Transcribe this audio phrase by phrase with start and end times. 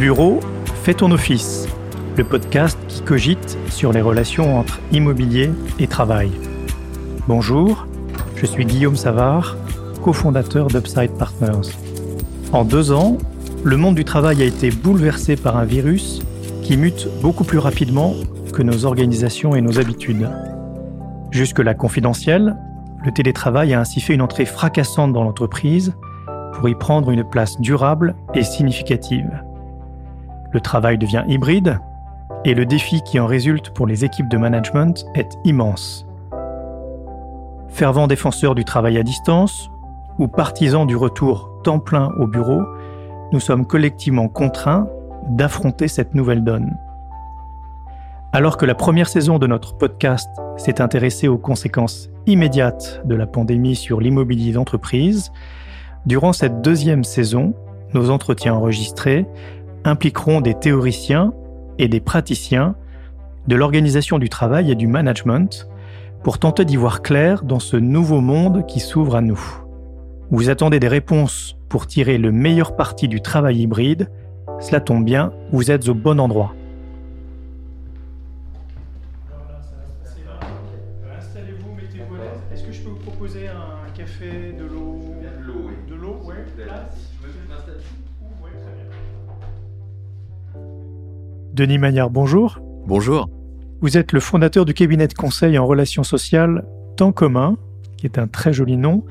[0.00, 0.40] Bureau,
[0.82, 1.68] fais ton office,
[2.16, 6.30] le podcast qui cogite sur les relations entre immobilier et travail.
[7.28, 7.86] Bonjour,
[8.34, 9.58] je suis Guillaume Savard,
[10.02, 11.68] cofondateur d'Upside Partners.
[12.50, 13.18] En deux ans,
[13.62, 16.22] le monde du travail a été bouleversé par un virus
[16.62, 18.14] qui mute beaucoup plus rapidement
[18.54, 20.30] que nos organisations et nos habitudes.
[21.30, 22.56] Jusque-là confidentiel,
[23.04, 25.92] le télétravail a ainsi fait une entrée fracassante dans l'entreprise
[26.54, 29.30] pour y prendre une place durable et significative.
[30.52, 31.78] Le travail devient hybride
[32.44, 36.06] et le défi qui en résulte pour les équipes de management est immense.
[37.68, 39.70] Fervent défenseur du travail à distance
[40.18, 42.62] ou partisan du retour temps plein au bureau,
[43.32, 44.88] nous sommes collectivement contraints
[45.28, 46.76] d'affronter cette nouvelle donne.
[48.32, 53.26] Alors que la première saison de notre podcast s'est intéressée aux conséquences immédiates de la
[53.26, 55.32] pandémie sur l'immobilier d'entreprise,
[56.06, 57.54] durant cette deuxième saison,
[57.92, 59.26] nos entretiens enregistrés
[59.84, 61.32] impliqueront des théoriciens
[61.78, 62.74] et des praticiens
[63.46, 65.68] de l'organisation du travail et du management
[66.22, 69.40] pour tenter d'y voir clair dans ce nouveau monde qui s'ouvre à nous.
[70.30, 74.10] Vous attendez des réponses pour tirer le meilleur parti du travail hybride,
[74.60, 76.54] cela tombe bien, vous êtes au bon endroit.
[91.60, 92.58] Denis Magnard, bonjour.
[92.86, 93.28] Bonjour.
[93.82, 96.64] Vous êtes le fondateur du cabinet de conseil en relations sociales
[96.96, 97.58] Temps commun,
[97.98, 99.04] qui est un très joli nom.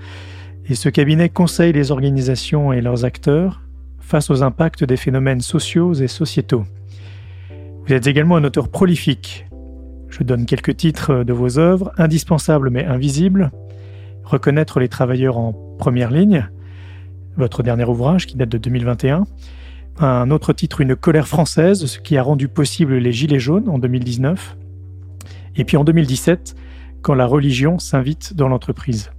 [0.66, 3.62] Et ce cabinet conseille les organisations et leurs acteurs
[4.00, 6.64] face aux impacts des phénomènes sociaux et sociétaux.
[7.86, 9.46] Vous êtes également un auteur prolifique.
[10.08, 13.52] Je donne quelques titres de vos œuvres, Indispensables mais invisibles,
[14.24, 16.50] Reconnaître les travailleurs en première ligne,
[17.38, 19.28] votre dernier ouvrage qui date de 2021,
[20.00, 23.80] un autre titre, Une colère française, ce qui a rendu possible les Gilets jaunes en
[23.80, 24.58] 2019,
[25.58, 26.56] et puis en 2017,
[27.02, 29.12] Quand la religion s'invite dans l'entreprise.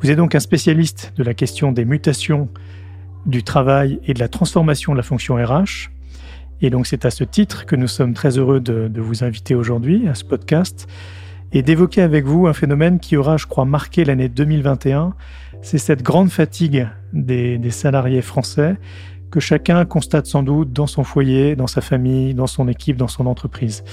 [0.00, 2.48] Vous êtes donc un spécialiste de la question des mutations
[3.24, 5.90] du travail et de la transformation de la fonction RH.
[6.60, 10.06] Et donc c'est à ce titre que nous sommes très heureux de, vous inviter aujourd'hui
[10.06, 10.86] à ce podcast
[11.52, 15.14] et d'évoquer avec vous un phénomène qui aura, je crois, marqué l'année 2021.
[15.62, 18.76] C'est cette grande fatigue des salariés français
[19.30, 23.08] que chacun constate sans doute dans son foyer, dans sa famille, dans son équipe, dans
[23.08, 23.84] son entreprise.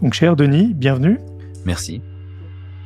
[0.00, 1.20] Donc cher Denis, bienvenue.
[1.64, 2.02] Merci.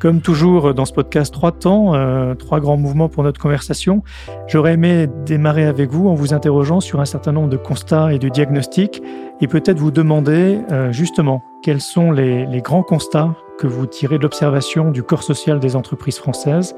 [0.00, 4.03] Comme toujours dans ce podcast, trois temps, euh, trois grands mouvements pour notre conversation.
[4.49, 8.19] J'aurais aimé démarrer avec vous en vous interrogeant sur un certain nombre de constats et
[8.19, 9.03] de diagnostics
[9.41, 14.19] et peut-être vous demander euh, justement quels sont les, les grands constats que vous tirez
[14.19, 16.75] de l'observation du corps social des entreprises françaises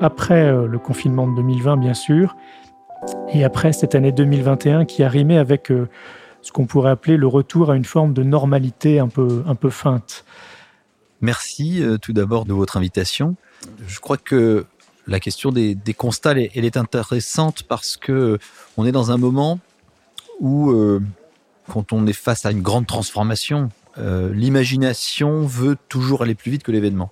[0.00, 2.36] après euh, le confinement de 2020 bien sûr
[3.32, 5.88] et après cette année 2021 qui a rimé avec euh,
[6.42, 9.70] ce qu'on pourrait appeler le retour à une forme de normalité un peu, un peu
[9.70, 10.24] feinte.
[11.20, 13.36] Merci euh, tout d'abord de votre invitation.
[13.86, 14.66] Je crois que
[15.06, 18.38] la question des, constats, elle, est- intéressante parce que
[18.76, 19.58] on est dans un moment
[20.40, 21.00] où, euh,
[21.68, 26.62] quand on est face à une grande transformation, euh, l'imagination veut toujours aller plus vite
[26.62, 27.10] que l'événement.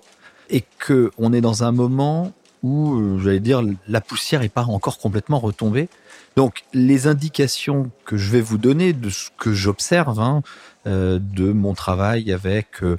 [0.51, 4.65] Et que on est dans un moment où, euh, j'allais dire, la poussière n'est pas
[4.65, 5.89] encore complètement retombée.
[6.37, 10.43] Donc, les indications que je vais vous donner de ce que j'observe, hein,
[10.87, 12.99] euh, de mon travail avec euh,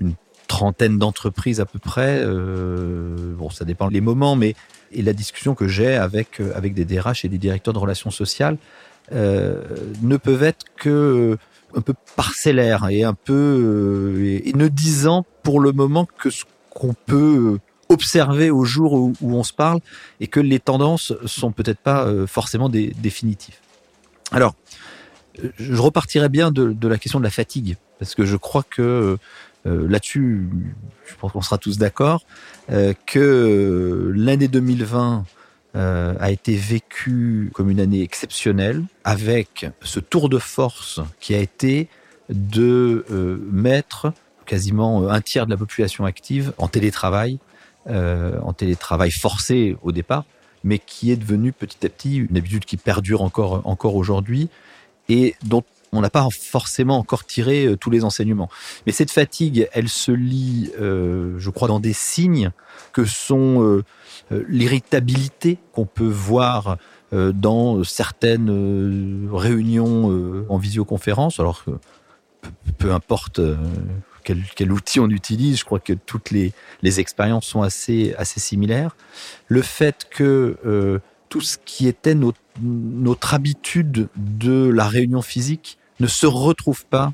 [0.00, 0.14] une
[0.48, 4.54] trentaine d'entreprises à peu près, euh, bon, ça dépend les moments, mais
[4.92, 8.10] et la discussion que j'ai avec euh, avec des DRH et des directeurs de relations
[8.10, 8.58] sociales
[9.12, 11.38] ne peuvent être que
[11.76, 16.44] un peu parcellaires et un peu et, et ne disant pour le moment que ce
[16.70, 17.58] qu'on peut
[17.88, 19.80] observer au jour où, on se parle
[20.20, 23.56] et que les tendances sont peut-être pas euh, forcément définitives.
[24.32, 24.54] Alors,
[25.42, 29.16] euh, je repartirai bien de, la question de la fatigue parce que je crois que
[29.66, 30.48] euh, là-dessus,
[31.06, 32.24] je pense qu'on sera tous d'accord,
[33.06, 35.24] que l'année 2020
[35.74, 41.38] euh, a été vécue comme une année exceptionnelle, avec ce tour de force qui a
[41.38, 41.88] été
[42.28, 43.04] de
[43.50, 44.12] mettre
[44.44, 47.38] quasiment un tiers de la population active en télétravail,
[47.88, 50.24] euh, en télétravail forcé au départ,
[50.64, 54.48] mais qui est devenu petit à petit une habitude qui perdure encore, encore aujourd'hui
[55.08, 55.62] et dont
[55.92, 58.48] on n'a pas forcément encore tiré euh, tous les enseignements.
[58.86, 62.50] Mais cette fatigue, elle se lit, euh, je crois, dans des signes
[62.92, 63.84] que sont euh,
[64.48, 66.78] l'irritabilité qu'on peut voir
[67.12, 71.70] dans certaines réunions en visioconférence, alors que
[72.78, 73.40] peu, importe
[74.26, 76.52] quel, outil on utilise, je crois que toutes les,
[76.82, 78.96] les expériences sont assez, assez similaires.
[79.48, 86.06] Le fait que euh, tout ce qui était notre, habitude de la réunion physique ne
[86.06, 87.12] se retrouve pas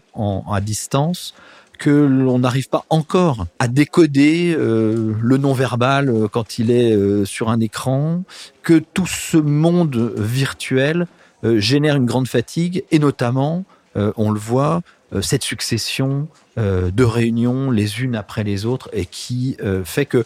[0.50, 1.34] à distance,
[1.78, 7.50] que l'on n'arrive pas encore à décoder euh, le non-verbal euh, quand il est sur
[7.50, 8.22] un écran,
[8.62, 11.06] que tout ce monde virtuel
[11.44, 13.64] génère une grande fatigue et notamment,
[13.96, 14.82] on le voit,
[15.20, 20.24] cette succession de réunions les unes après les autres et qui fait que,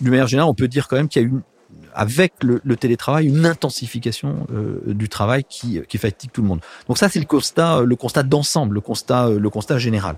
[0.00, 1.42] d'une manière générale, on peut dire quand même qu'il y a une
[1.94, 4.46] avec le, télétravail, une intensification
[4.86, 6.60] du travail qui, fatigue tout le monde.
[6.88, 10.16] Donc ça, c'est le constat, le constat d'ensemble, le constat, le constat général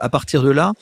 [0.00, 0.72] à partir de là,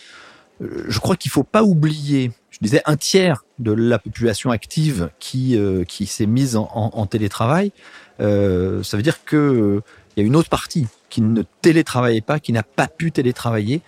[0.63, 5.11] euh, je crois qu'il faut pas oublier, je disais un tiers de la population active
[5.19, 7.73] qui euh, qui s'est mise en, télétravail.
[8.21, 9.83] Euh, ça veut dire que
[10.17, 13.81] il y a une autre partie qui ne télétravaillait pas, qui n'a pas pu télétravailler.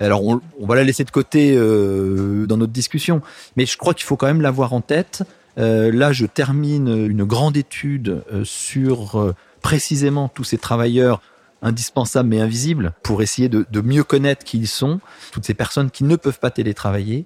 [0.00, 3.22] Alors on, va la laisser de côté dans notre discussion,
[3.56, 5.22] mais je crois qu'il faut quand même l'avoir en tête.
[5.56, 11.20] là, je termine une grande étude sur précisément tous ces travailleurs
[11.64, 15.00] indispensables mais invisibles pour essayer de, mieux connaître qui ils sont,
[15.32, 17.24] toutes ces personnes qui ne peuvent pas télétravailler.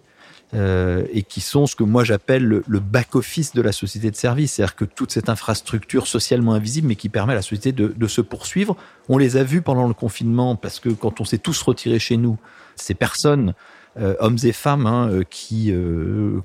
[0.54, 4.54] Euh, et qui sont ce que moi j'appelle le, back-office de la société de service,
[4.54, 8.22] c'est-à-dire que toute cette infrastructure socialement invisible, mais qui permet à la société de, se
[8.22, 8.74] poursuivre.
[9.10, 12.16] On les a vus pendant le confinement, parce que quand on s'est tous retirés chez
[12.16, 12.38] nous,
[12.76, 13.52] ces personnes,
[14.00, 15.70] euh, hommes et femmes, hein, euh, qui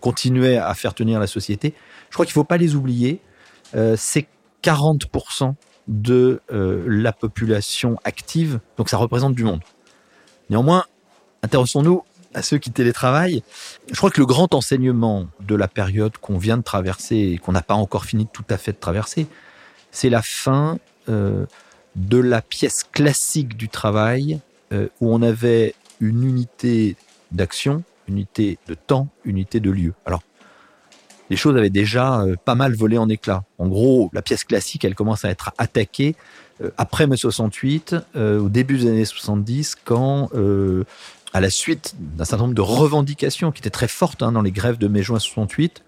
[0.02, 1.74] continuaient à faire tenir la société,
[2.10, 3.22] je crois qu'il ne faut pas les oublier.
[3.96, 4.28] c'est
[4.64, 5.56] 40%
[5.88, 9.62] de la population active, donc ça représente du monde.
[10.50, 10.84] Néanmoins,
[11.42, 12.04] intéressons-nous
[12.34, 13.44] à ceux qui télétravaillent.
[13.92, 17.52] Je crois que le grand enseignement de la période qu'on vient de traverser et qu'on
[17.52, 19.28] n'a pas encore fini tout à fait de traverser,
[19.92, 21.46] c'est la fin euh,
[21.96, 24.40] de la pièce classique du travail
[24.72, 26.96] euh, où on avait une unité
[27.32, 29.94] d'action, unité de temps, unité de lieu.
[30.06, 30.24] Alors,
[31.30, 33.44] les choses avaient déjà euh, pas mal volé en éclats.
[33.58, 36.16] En gros, la pièce classique, elle commence à être attaquée
[36.78, 40.30] après mai 68, euh, au début des années 70, quand,
[41.34, 44.52] à la suite d'un certain nombre de revendications qui étaient très fortes hein, dans les
[44.52, 45.84] grèves de mai-juin 68,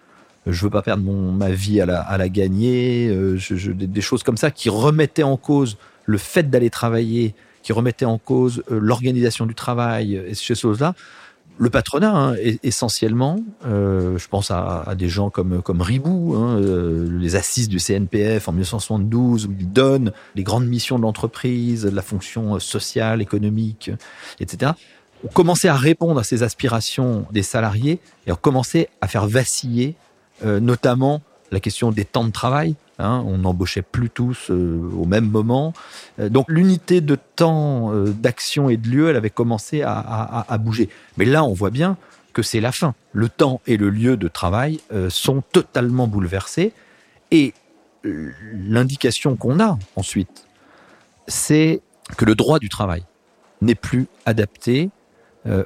[0.47, 4.23] je veux pas perdre mon, ma vie à la, à la gagner, je, des choses
[4.23, 7.33] comme ça qui remettaient en cause le fait d'aller travailler,
[7.63, 10.93] qui remettaient en cause l'organisation du travail et ces choses-là
[11.57, 17.07] le patronat, hein, essentiellement, euh, je pense à, des gens comme, comme Ribou, hein, euh,
[17.19, 22.01] les assises du CNPF en 1972, où ils donnent les grandes missions de l'entreprise, la
[22.01, 23.91] fonction sociale, économique,
[24.39, 24.73] etc.,
[25.23, 29.95] ont commencé à répondre à ces aspirations des salariés et ont commencé à faire vaciller
[30.43, 31.21] euh, notamment
[31.51, 35.73] la question des temps de travail, Hein, on n'embauchait plus tous euh, au même moment.
[36.19, 40.87] Euh, donc l'unité de temps, d'action et de lieu, elle avait commencé à, bouger.
[41.17, 41.97] Mais là, on voit bien
[42.31, 42.95] que c'est la fin.
[43.11, 44.79] Le temps et le lieu de travail
[45.09, 46.71] sont totalement bouleversés.
[47.31, 47.53] Et
[48.05, 50.47] l'indication qu'on a ensuite,
[51.27, 51.81] c'est
[52.15, 53.03] que le droit du travail
[53.61, 54.89] n'est plus adapté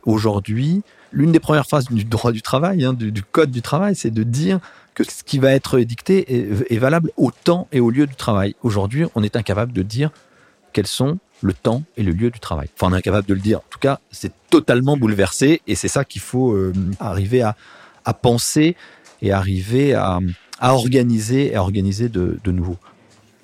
[0.05, 0.81] aujourd'hui.
[1.11, 4.23] L'une des premières phases du droit du travail, hein, du, code du travail, c'est de
[4.23, 4.59] dire
[4.93, 8.55] que ce qui va être édicté est, valable au temps et au lieu du travail.
[8.61, 10.11] Aujourd'hui, on est incapable de dire
[10.73, 12.67] quels sont le temps et le lieu du travail.
[12.75, 13.59] Enfin, on est incapable de le dire.
[13.59, 17.55] En tout cas, c'est totalement bouleversé et c'est ça qu'il faut euh, arriver à,
[18.21, 18.75] penser
[19.21, 20.19] et arriver à,
[20.61, 22.77] organiser et à organiser de nouveau.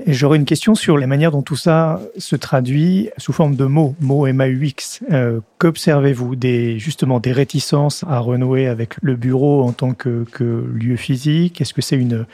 [0.06, 3.96] J'aurais une question sur les manières dont tout ça se traduit sous forme de mots,
[4.02, 5.02] mots MAUX.
[5.12, 6.36] Euh, Qu'observez-vous
[6.78, 10.25] justement des réticences à renouer avec le bureau en tant que,
[10.74, 11.62] lieu physique?
[11.62, 12.25] Est-ce que c'est une,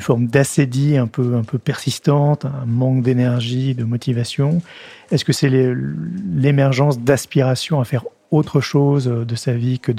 [0.00, 4.62] forme d'acédie un peu, persistante, un manque d'énergie, de motivation?
[5.10, 9.92] Est-ce que c'est l'émergence d'aspiration à faire autre chose de sa vie que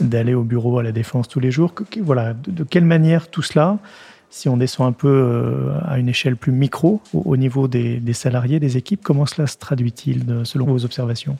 [0.00, 1.74] d'aller au bureau à la défense tous les jours?
[2.02, 3.78] Voilà, de quelle manière tout cela
[4.30, 8.60] si on descend un peu euh, à une échelle plus micro, au, niveau des, salariés,
[8.60, 11.36] des équipes, comment cela se traduit-il selon vos observations?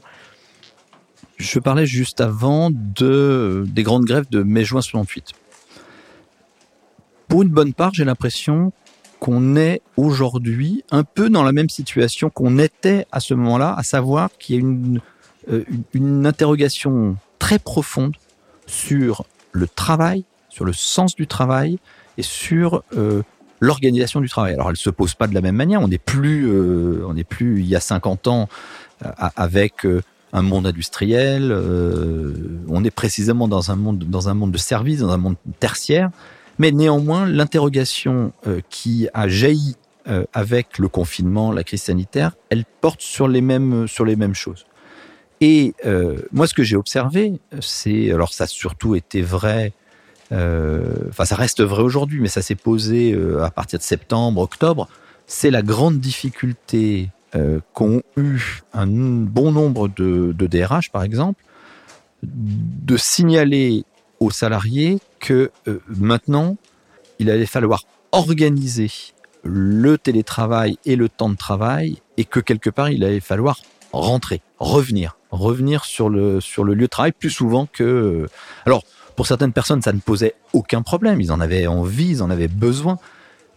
[1.36, 5.32] Je parlais juste avant de, des grandes grèves de mai-juin 68.
[7.28, 8.72] Pour une bonne part, j'ai l'impression
[9.20, 13.82] qu'on est aujourd'hui un peu dans la même situation qu'on était à ce moment-là, à
[13.84, 15.00] savoir qu'il y a une,
[15.50, 18.16] euh, une interrogation très profonde
[18.66, 21.78] sur le travail, sur le sens du travail,
[22.18, 23.22] et sur euh,
[23.60, 24.54] l'organisation du travail.
[24.54, 25.80] Alors, elle se pose pas de la même manière.
[25.80, 28.48] On n'est plus, euh, plus il y a 50 ans
[29.04, 29.86] euh, avec
[30.32, 31.52] un monde industriel.
[32.68, 36.10] on est précisément dans un monde, dans un monde de services, dans un monde tertiaire.
[36.58, 38.32] Mais néanmoins, l'interrogation
[38.68, 39.76] qui a jailli
[40.32, 44.66] avec le confinement, la crise sanitaire, elle porte sur les mêmes, sur les mêmes choses.
[45.40, 45.74] Et
[46.30, 49.72] moi, ce que j'ai observé, c'est, alors ça a surtout été vrai
[50.32, 54.88] enfin ça reste vrai aujourd'hui, mais ça s'est posé à partir de septembre, octobre,
[55.26, 57.10] c'est la grande difficulté
[57.72, 61.42] qu'ont eu un bon nombre de, de DRH, par exemple,
[62.22, 63.84] de signaler
[64.20, 65.50] aux salariés que
[65.88, 66.56] maintenant,
[67.18, 68.90] il allait falloir organiser
[69.42, 73.60] le télétravail et le temps de travail et que quelque part il allait falloir
[73.92, 78.28] rentrer, revenir, revenir sur le sur le lieu de travail plus souvent que
[78.66, 78.82] alors
[79.20, 82.48] pour certaines personnes ça ne posait aucun problème, ils en avaient envie, ils en avaient
[82.48, 82.96] besoin,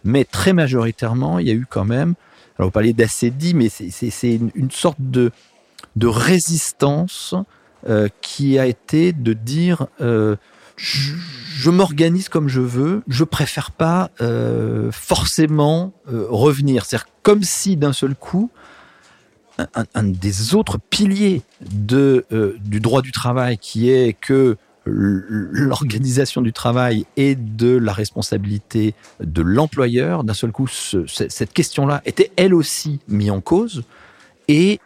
[0.04, 2.16] mais très majoritairement il y a eu quand même
[2.58, 5.32] alors vous parlez d'acédie mais c'est une, sorte de
[5.96, 7.34] de résistance
[7.88, 10.36] euh, qui a été de dire euh,
[10.76, 13.02] je, m'organise comme je veux.
[13.08, 16.84] Je préfère pas euh, forcément revenir.
[16.84, 18.50] C'est comme si d'un seul coup,
[19.56, 22.26] un, des autres piliers de,
[22.60, 29.42] du droit du travail, qui est que l'organisation du travail et de la responsabilité de
[29.42, 33.84] l'employeur, d'un seul coup, cette question-là était elle aussi mise en cause
[34.48, 34.78] et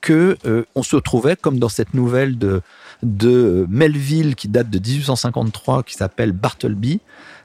[0.00, 0.36] que
[0.74, 2.62] on se trouvait comme dans cette nouvelle de
[3.02, 7.00] de Melville qui date de 1853 qui s'appelle Bartleby,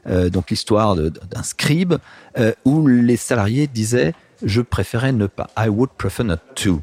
[0.08, 1.96] euh, donc l'histoire d'un scribe
[2.38, 6.82] euh, où les salariés disaient je préférais ne pas, I would prefer not to.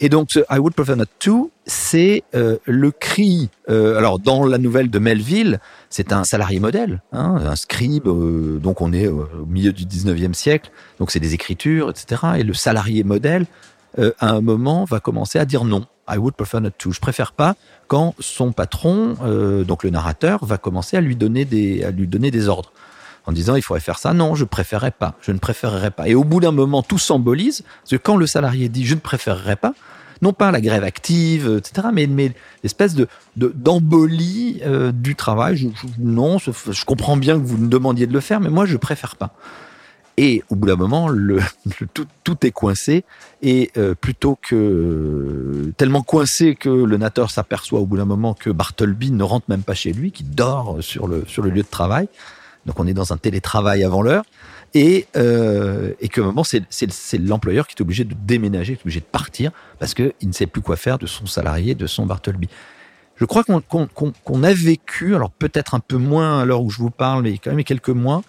[0.00, 3.48] Et donc I would prefer not to, c'est euh, le cri.
[3.68, 8.08] alors dans la nouvelle de Melville, c'est un salarié modèle, hein, un scribe.
[8.60, 12.22] donc on est au milieu du 19e siècle, donc c'est des écritures, etc.
[12.38, 13.46] Et le salarié modèle,
[13.96, 15.86] à un moment, va commencer à dire non.
[16.08, 16.92] I would prefer not to.
[16.92, 21.44] Je préfère pas quand son patron, euh, donc le narrateur, va commencer à lui donner
[21.44, 22.72] des, à lui donner des ordres
[23.26, 24.12] en disant il faudrait faire ça.
[24.12, 25.14] Non, je préférerais pas.
[25.20, 26.08] Je ne préférerais pas.
[26.08, 29.00] Et au bout d'un moment, tout s'embolise parce que quand le salarié dit je ne
[29.00, 29.74] préférerais pas,
[30.22, 35.56] non pas la grève active, etc., mais, l'espèce de d'embolie euh, du travail.
[35.56, 38.76] Je, non, je, comprends bien que vous me demandiez de le faire, mais moi je
[38.76, 39.34] préfère pas.
[40.16, 41.10] Et au bout d'un moment,
[42.24, 43.04] tout, est coincé.
[43.42, 48.50] Et euh, plutôt que tellement coincé que le nateur s'aperçoit au bout d'un moment que
[48.50, 51.68] Bartleby ne rentre même pas chez lui, qui dort sur le sur le lieu de
[51.68, 52.08] travail.
[52.66, 54.24] Donc on est dans un télétravail avant l'heure.
[54.74, 59.04] Et, euh, et moment c'est l'employeur qui est obligé de déménager, qui est obligé de
[59.04, 62.48] partir parce que il ne sait plus quoi faire de son salarié, de son Bartleby.
[63.16, 66.90] Je crois qu'on a vécu, alors peut-être un peu moins à l'heure où je vous
[66.90, 68.22] parle, mais quand même quelques mois,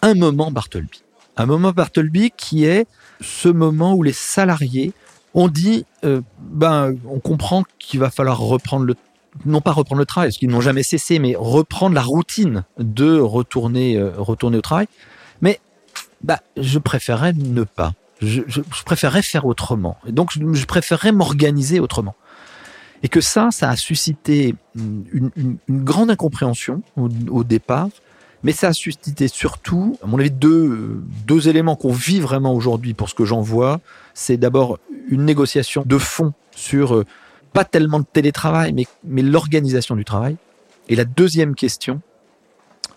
[0.00, 1.02] un moment Bartleby.
[1.36, 2.86] Un moment Bartleby qui est
[3.20, 4.92] ce moment où les salariés
[5.34, 8.96] ont dit, euh, ben, on comprend qu'il va falloir reprendre le,
[9.44, 13.18] non pas reprendre le travail, parce qu'ils n'ont jamais cessé, mais reprendre la routine de
[13.18, 14.86] retourner, euh, retourner au travail.
[15.40, 15.60] Mais,
[16.22, 17.94] bah, je préférerais ne pas.
[18.20, 18.42] Je,
[18.84, 19.96] préférerais faire autrement.
[20.06, 22.14] Et donc, je, préférerais m'organiser autrement.
[23.02, 27.88] Et que ça, ça a suscité une, grande incompréhension au, départ,
[28.42, 32.92] mais ça a suscité surtout, à mon avis, deux, deux éléments qu'on vit vraiment aujourd'hui
[32.92, 33.80] pour ce que j'en vois.
[34.12, 37.06] C'est d'abord une négociation de fond sur euh,
[37.52, 40.36] pas tellement de télétravail, mais, mais l'organisation du travail.
[40.88, 42.00] Et la deuxième question,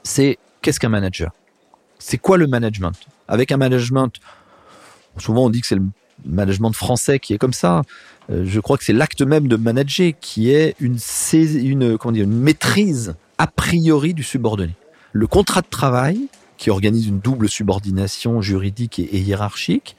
[0.03, 1.31] c'est qu'est-ce qu'un manager?
[1.99, 2.95] C'est quoi le management?
[3.27, 4.11] Avec un management,
[5.17, 5.85] souvent on dit que c'est le
[6.25, 7.81] management français qui est comme ça.
[8.29, 10.97] Euh, je crois que c'est l'acte même de manager qui est une,
[11.33, 14.75] une, comment dire, une maîtrise a priori du subordonné
[15.13, 19.95] le contrat de travail qui organise une double subordination juridique et, hiérarchique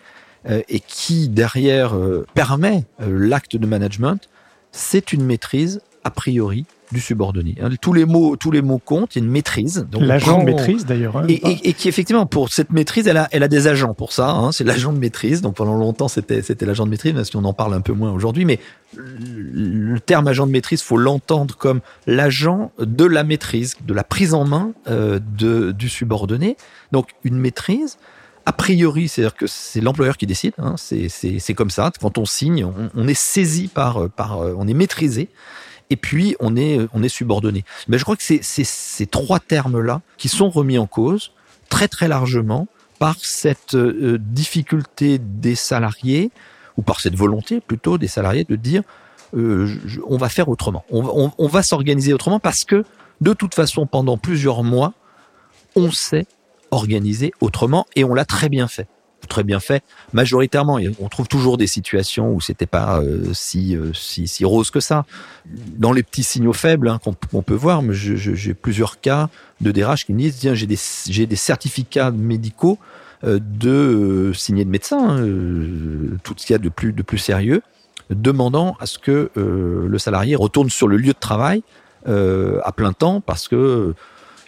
[0.47, 4.29] euh, et qui derrière euh, permet l'acte de management,
[4.75, 7.55] c'est une maîtrise a priori du subordonné.
[7.63, 9.17] Hein, tous les mots, tous les mots comptent.
[9.17, 9.87] Il y a une maîtrise.
[9.99, 11.17] L'agent maîtrise d'ailleurs.
[11.17, 14.31] Hein, et, qui effectivement, pour cette maîtrise, elle a, elle a des agents pour ça.
[14.31, 15.41] Hein, c'est l'agent de maîtrise.
[15.41, 18.13] Donc pendant longtemps, c'était, c'était l'agent de maîtrise, parce qu'on en parle un peu moins
[18.13, 18.45] aujourd'hui.
[18.45, 18.59] Mais
[18.97, 24.35] le terme agent de maîtrise, faut l'entendre comme l'agent de la maîtrise, de la prise
[24.35, 26.57] en main euh, de, du subordonné.
[26.93, 27.97] Donc une maîtrise.
[28.47, 30.55] A priori, c'est-à-dire que c'est l'employeur qui décide.
[30.59, 31.91] Hein, c'est, comme ça.
[32.01, 35.31] Quand on signe, on, on est saisi par, par, on est maîtrisé
[35.91, 37.65] et puis on est, on est subordonné.
[37.89, 41.33] Mais je crois que c'est ces trois termes-là qui sont remis en cause
[41.69, 46.31] très très largement par cette euh, difficulté des salariés,
[46.77, 48.83] ou par cette volonté plutôt des salariés de dire
[49.37, 49.69] euh,
[50.07, 52.85] on va faire autrement, on, on va s'organiser autrement parce que
[53.21, 54.93] de toute façon pendant plusieurs mois,
[55.77, 56.27] on s'est
[56.75, 58.89] organisé autrement et on l'a très bien fait
[59.27, 60.79] très bien fait majoritairement.
[61.01, 64.81] On trouve toujours des situations où c'était pas euh, si, euh, si, si rose que
[64.81, 65.05] ça.
[65.47, 69.29] Dans les petits signaux faibles hein, qu'on peut voir, j'ai plusieurs cas
[69.61, 70.79] de DRH qui me disent tiens j'ai des
[71.09, 72.79] j'ai des certificats médicaux
[73.25, 77.19] euh, de signés de médecins, hein, tout ce qu'il y a de plus de plus
[77.19, 77.63] sérieux,
[78.11, 81.63] demandant à ce que le salarié retourne sur le lieu de travail
[82.07, 83.95] à plein temps parce que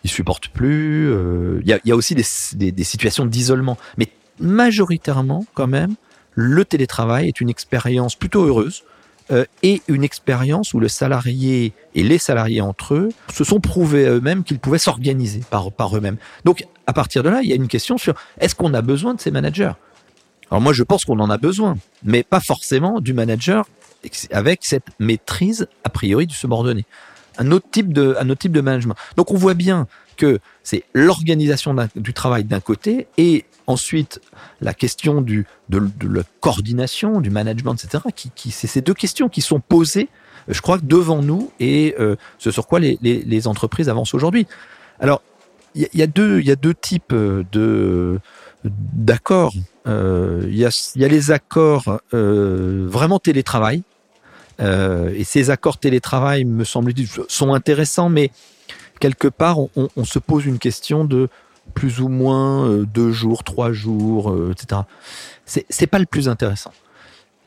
[0.07, 1.13] ils supportent plus.
[1.61, 4.09] Il y, a, aussi des, des situations d'isolement, mais
[4.41, 5.95] majoritairement quand même,
[6.35, 8.85] le télétravail est une expérience plutôt heureuse
[9.33, 14.07] euh, et une expérience où le salarié et les salariés entre eux se sont prouvés
[14.07, 16.17] à eux-mêmes qu'ils pouvaient s'organiser par, par eux-mêmes.
[16.45, 19.15] Donc, à partir de là, il y a une question sur est-ce qu'on a besoin
[19.15, 19.73] de ces managers?
[20.51, 23.67] Alors moi, je pense qu'on en a besoin, mais pas forcément du manager
[24.31, 26.85] avec cette maîtrise a priori du subordonné.
[27.39, 28.95] Un autre type de, un autre type de management.
[29.17, 34.21] Donc, on voit bien que c'est l'organisation du travail d'un côté et ensuite
[34.61, 38.05] la question du, de, la coordination, du management, etc.
[38.15, 40.09] Qui, qui c'est ces deux questions qui sont posées,
[40.49, 44.47] je crois, devant nous et euh, ce sur quoi les, les, les entreprises avancent aujourd'hui.
[45.01, 45.21] Alors,
[45.75, 48.19] il y, a deux, il y a deux types de
[48.65, 49.53] d'accords.
[49.87, 53.83] Euh, il y, a, y a les accords euh, vraiment télétravail.
[54.61, 58.31] Euh, et ces accords télétravail, me semble-t-il, sont intéressants, mais
[59.01, 61.29] quelque part, on, se pose une question de
[61.75, 64.83] plus ou moins euh, deux jours, trois jours, euh, etc.
[65.45, 66.73] C'est, pas le plus intéressant.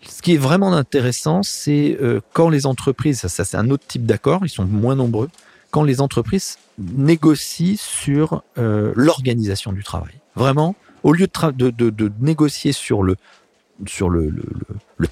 [0.01, 4.06] Ce qui est vraiment intéressant, c'est euh, quand les entreprises, ça, c'est un autre type
[4.06, 5.30] d'accord, ils sont moins nombreux,
[5.72, 10.13] quand les entreprises négocient sur l'organisation du travail.
[10.36, 13.18] Vraiment, au lieu de, négocier sur le
[13.86, 14.34] sur le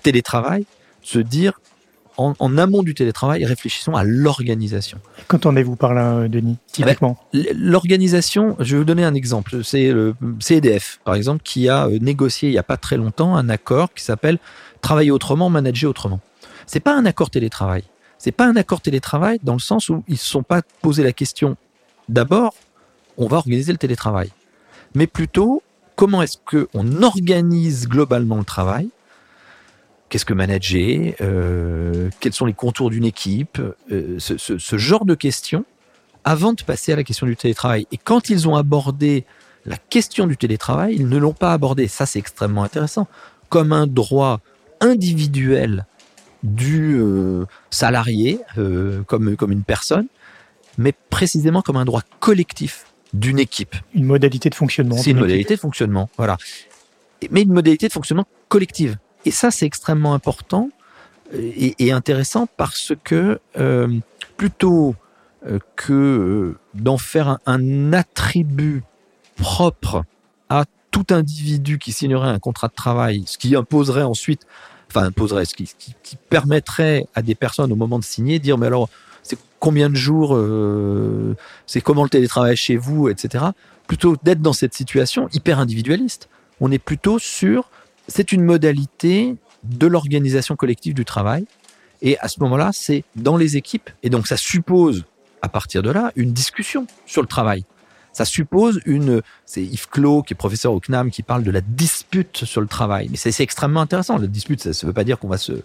[0.02, 0.66] télétravail,
[1.04, 1.60] se dire
[2.18, 5.00] en, amont du télétravail, réfléchissons à l'organisation.
[5.28, 7.18] Qu'entendez-vous par là, Denis, typiquement?
[7.34, 9.64] L'organisation, je vais vous donner un exemple.
[9.64, 13.36] C'est le CEDF, par exemple, qui a euh, négocié il n'y a pas très longtemps
[13.36, 14.40] un accord qui s'appelle
[14.82, 16.20] Travailler autrement, manager autrement.
[16.66, 17.84] C'est pas un accord télétravail.
[18.18, 21.04] C'est pas un accord télétravail dans le sens où ils ne se sont pas posé
[21.04, 21.56] la question
[22.10, 22.54] d'abord,
[23.18, 24.32] on va organiser le télétravail.
[24.96, 25.62] Mais plutôt,
[25.96, 28.90] comment est-ce qu'on organise globalement le travail
[30.10, 33.60] Qu'est-ce que manager euh, Quels sont les contours d'une équipe
[33.92, 35.66] euh, ce, ce, ce, genre de questions
[36.24, 37.88] avant de passer à la question du télétravail.
[37.92, 39.26] Et quand ils ont abordé
[39.66, 41.88] la question du télétravail, ils ne l'ont pas abordé.
[41.88, 43.08] Ça, c'est extrêmement intéressant.
[43.50, 44.40] Comme un droit
[44.80, 45.86] individuel
[46.44, 48.40] du euh, salarié,
[49.08, 50.08] comme, comme une personne,
[50.78, 53.76] mais précisément comme un droit collectif d'une équipe.
[53.94, 54.98] Une modalité de fonctionnement.
[54.98, 56.38] C'est une modalité de fonctionnement, voilà.
[57.32, 58.98] Mais une modalité de fonctionnement collective.
[59.26, 60.70] Et ça, c'est extrêmement important
[61.34, 63.88] euh, et, intéressant parce que euh,
[64.38, 64.96] plutôt
[65.46, 68.84] euh, que d'en faire un, attribut
[69.36, 70.04] propre
[70.50, 74.48] à tout individu qui signerait un contrat de travail, ce qui imposerait ensuite,
[74.90, 75.68] enfin imposerait, ce qui,
[76.30, 78.90] permettrait à des personnes au moment de signer, dire mais alors
[79.22, 80.38] c'est combien de jours,
[81.66, 83.46] c'est comment le télétravail chez vous, etc.
[83.86, 86.30] Plutôt d'être dans cette situation hyper individualiste.
[86.62, 87.70] On est plutôt sur
[88.08, 91.46] c'est une modalité de l'organisation collective du travail.
[92.02, 93.90] Et à ce moment-là, c'est dans les équipes.
[94.04, 95.06] Et donc, ça suppose,
[95.42, 97.66] à partir de là, une discussion sur le travail.
[98.14, 99.22] Ça suppose une.
[99.46, 102.68] C'est Yves Clos, qui est professeur au CNAM, qui parle de la dispute sur le
[102.68, 103.10] travail.
[103.12, 104.18] Mais c'est extrêmement intéressant.
[104.18, 105.62] La dispute, ça ne veut pas dire qu'on va se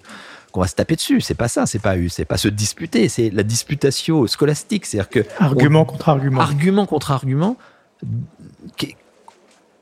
[0.50, 1.22] qu'on va se taper dessus.
[1.22, 1.64] C'est pas ça.
[1.64, 3.08] C'est pas c'est pas se disputer.
[3.08, 4.84] C'est la disputatio scolastique.
[4.84, 6.40] C'est-à-dire que argument contre argument.
[6.42, 7.56] Argument contre argument.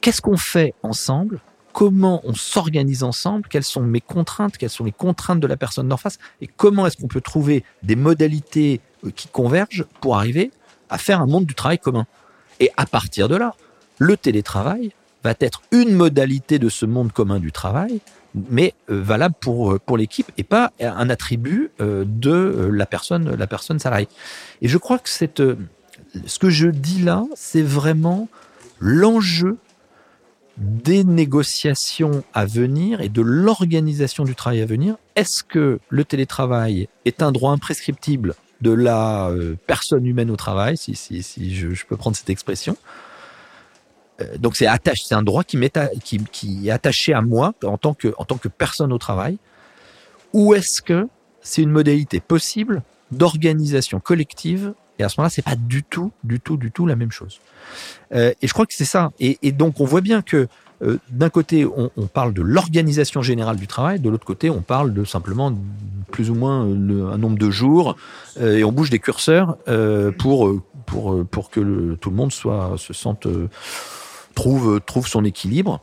[0.01, 1.40] Qu'est-ce qu'on fait ensemble
[1.73, 5.89] comment on s'organise ensemble, quelles sont mes contraintes, quelles sont les contraintes de la personne
[5.89, 10.51] d'en face, et comment est-ce qu'on peut trouver des modalités euh, qui convergent pour arriver
[10.89, 12.07] à faire un monde du travail commun.
[12.59, 13.55] Et à partir de là,
[13.99, 18.01] le télétravail va être une modalité de ce monde commun du travail,
[18.35, 23.47] mais euh, valable pour, euh, pour l'équipe et pas un attribut de la personne, la
[23.47, 24.09] personne salariée.
[24.63, 25.43] Et je crois que cette,
[26.27, 28.29] ce que je dis là, c'est vraiment
[28.79, 29.59] l'enjeu
[30.61, 34.96] des négociations à venir et de l'organisation du travail à venir.
[35.16, 40.77] Est-ce que le télétravail est un droit imprescriptible de la euh, personne humaine au travail,
[40.77, 42.77] si, si, si je, peux prendre cette expression?
[44.20, 45.59] Euh, Donc c'est attaché, c'est un droit qui,
[46.05, 49.38] qui, qui, est attaché à moi en tant que, en tant que personne au travail.
[50.35, 51.09] Ou est-ce que
[51.40, 56.41] c'est une modalité possible d'organisation collective et à ce moment-là, c'est pas du tout, du
[56.41, 57.41] tout, du tout la même chose.
[58.13, 59.13] Euh, et je crois que c'est ça.
[59.19, 60.47] Et, donc, on voit bien que
[60.83, 64.95] euh, d'un côté, on, parle de l'organisation générale du travail, de l'autre côté, on parle
[64.95, 65.53] de simplement
[66.11, 67.97] plus ou moins le, un nombre de jours,
[68.41, 72.75] euh, et on bouge des curseurs euh, pour pour pour que tout le monde soit
[72.77, 73.49] se sente euh,
[74.35, 75.81] trouve trouve son équilibre.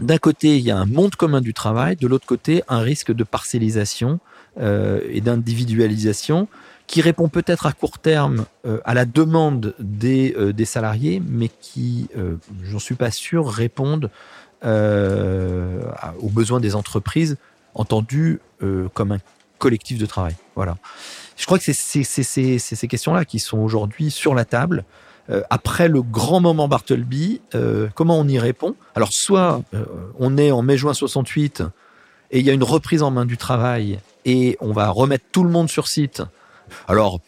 [0.00, 3.12] D'un côté, il y a un monde commun du travail, de l'autre côté, un risque
[3.12, 4.20] de parcellisation
[4.58, 6.48] et d'individualisation
[6.90, 11.48] qui répond peut-être à court terme euh, à la demande des, euh, des salariés, mais
[11.60, 14.10] qui, euh, j'en suis pas sûr, répondent
[14.62, 17.38] aux besoins des entreprises,
[17.74, 18.40] entendu
[18.92, 19.18] comme un
[19.56, 20.34] collectif de travail.
[20.54, 20.76] Voilà.
[21.38, 24.84] Je crois que c'est ces questions-là qui sont aujourd'hui sur la table.
[25.48, 27.40] Après le grand moment Bartleby,
[27.94, 28.74] comment on y répond?
[28.94, 29.62] Alors, soit
[30.18, 31.62] on est en mai-juin 68
[32.30, 35.42] et il y a une reprise en main du travail et on va remettre tout
[35.42, 36.22] le monde sur site.
[36.88, 37.20] Alors,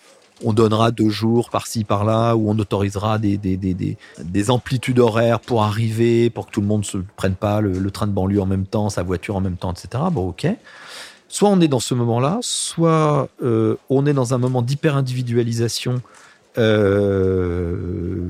[0.45, 5.39] on donnera deux jours par-ci par-là où on autorisera des, des, des, des, amplitudes horaires
[5.39, 8.47] pour arriver, pour que tout le monde se prenne pas le, train de banlieue en
[8.47, 10.05] même temps, sa voiture en même temps, etc.
[10.11, 10.49] Bon, ok.
[11.29, 13.29] Soit on est dans ce moment-là, soit
[13.89, 16.03] on est dans un moment d'hyper-individualisation
[16.59, 18.27] euh,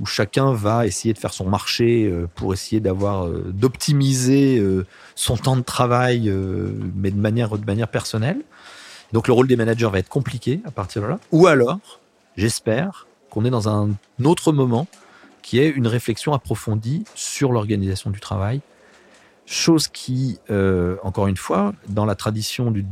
[0.00, 4.62] où chacun va essayer de faire son marché euh, pour essayer d'avoir euh, d'optimiser
[5.14, 6.32] son temps de travail,
[6.96, 8.40] mais de manière de manière personnelle.
[9.12, 11.18] Donc le rôle des managers va être compliqué à partir de là.
[11.32, 12.00] Ou alors,
[12.36, 13.90] j'espère qu'on est dans un
[14.24, 14.86] autre moment
[15.42, 18.60] qui est une réflexion approfondie sur l'organisation du travail
[19.44, 22.84] Chose qui, euh, encore une fois, dans la tradition du,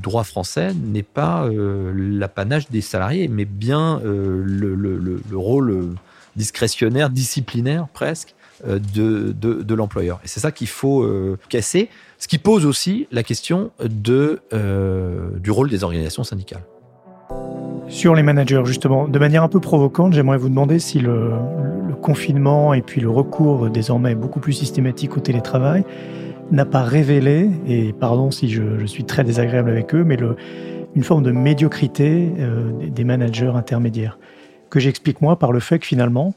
[0.00, 5.88] droit français, n'est pas euh, l'apanage des salariés, mais bien euh, le, rôle
[6.36, 10.20] discrétionnaire, disciplinaire presque, de, de, l'employeur.
[10.24, 11.06] Et c'est ça qu'il faut
[11.48, 14.40] casser, ce qui pose aussi la question de,
[15.40, 16.62] du rôle des organisations syndicales.
[17.88, 21.32] Sur les managers, justement, de manière un peu provocante, j'aimerais vous demander si le,
[22.02, 25.84] confinement et puis le recours désormais beaucoup plus systématique au télétravail
[26.52, 30.16] n'a pas révélé, et pardon si je, suis très désagréable avec eux, mais
[30.94, 34.18] une forme de médiocrité euh, des managers intermédiaires,
[34.70, 36.34] que j'explique moi par le fait que finalement,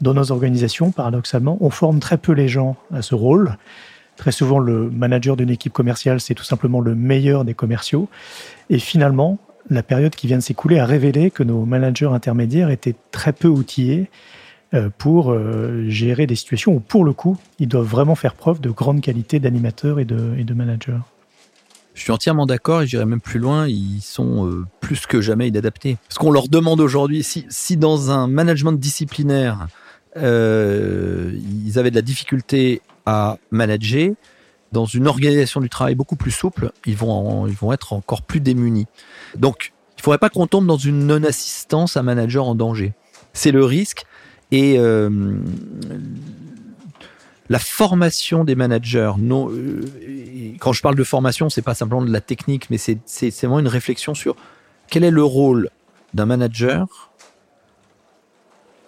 [0.00, 3.56] dans nos organisations, paradoxalement, on forme très peu les gens à ce rôle.
[4.16, 8.08] Très souvent, le manager d'une équipe commerciale, c'est tout simplement le meilleur des commerciaux.
[8.70, 9.38] Et finalement,
[9.70, 13.48] la période qui vient de s'écouler a révélé que nos managers intermédiaires étaient très peu
[13.48, 14.10] outillés
[14.74, 18.60] euh, pour euh, gérer des situations où, pour le coup, ils doivent vraiment faire preuve
[18.60, 20.98] de grande qualité d'animateurs et de, et managers.
[21.94, 25.48] Je suis entièrement d'accord et j'irai même plus loin, ils sont euh, plus que jamais
[25.48, 25.96] inadaptés.
[26.08, 29.68] Ce qu'on leur demande aujourd'hui, si, si, dans un management disciplinaire,
[30.16, 34.12] ils avaient de la difficulté à manager,
[34.72, 38.40] dans une organisation du travail beaucoup plus souple, ils vont, ils vont être encore plus
[38.40, 38.86] démunis.
[39.36, 42.92] Donc, il ne faudrait pas qu'on tombe dans une non-assistance à manager en danger.
[43.32, 44.04] C'est le risque.
[44.50, 45.38] Et euh,
[47.48, 49.82] la formation des managers, euh,
[50.58, 53.68] quand je parle de formation, c'est pas simplement de la technique, mais c'est vraiment une
[53.68, 54.36] réflexion sur
[54.88, 55.70] quel est le rôle
[56.14, 57.10] d'un manager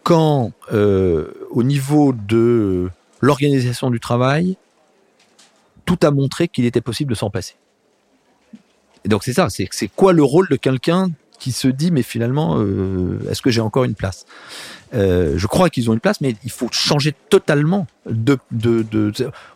[0.03, 4.57] quand, euh, au niveau de l'organisation du travail,
[5.85, 7.55] tout a montré qu'il était possible de s'en passer.
[9.05, 12.61] Et donc c'est ça, c'est quoi le rôle de quelqu'un qui se dit mais finalement
[13.31, 14.27] est-ce que j'ai encore une place?
[14.95, 17.87] Euh, je crois qu'ils ont une place, mais il faut changer totalement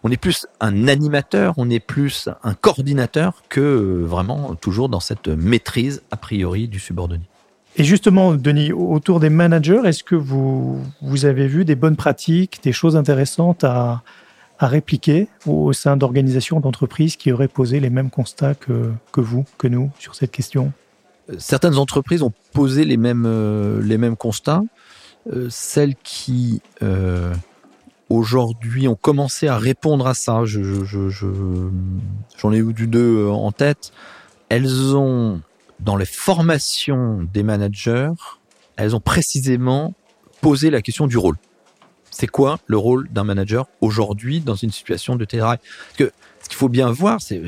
[0.03, 5.01] On est plus un animateur, on est plus un coordinateur que euh, vraiment toujours dans
[5.01, 7.25] cette maîtrise a priori du subordonné.
[7.77, 10.83] Et justement, Denis, autour des managers, est-ce que vous,
[11.23, 14.03] avez vu des bonnes pratiques, des choses intéressantes à,
[14.59, 19.91] répliquer au sein d'organisations, d'entreprises qui auraient posé les mêmes constats que, vous, que nous,
[19.99, 20.73] sur cette question?
[21.39, 24.63] Certaines entreprises ont posé les mêmes, euh, les mêmes constats.
[25.33, 27.33] Euh, celles qui euh,
[28.11, 33.93] aujourd'hui ont commencé à répondre à ça, j'en ai eu deux en tête,
[34.51, 35.41] elles ont,
[35.83, 38.11] dans les formations des managers,
[38.77, 39.95] elles ont précisément
[40.41, 41.37] posé la question du rôle.
[42.11, 46.13] C'est quoi le rôle d'un manager aujourd'hui dans une situation de télétravail Parce que
[46.43, 47.41] ce qu'il faut bien voir, c'est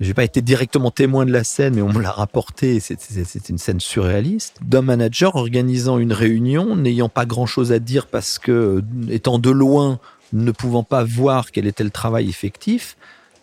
[0.00, 2.80] j'ai pas été directement témoin de la scène, mais on me l'a rapporté.
[2.80, 8.06] C'est une scène surréaliste d'un manager organisant une réunion, n'ayant pas grand chose à dire
[8.06, 9.98] parce que, euh, étant de loin,
[10.32, 12.96] ne pouvant pas voir quel était le travail effectif,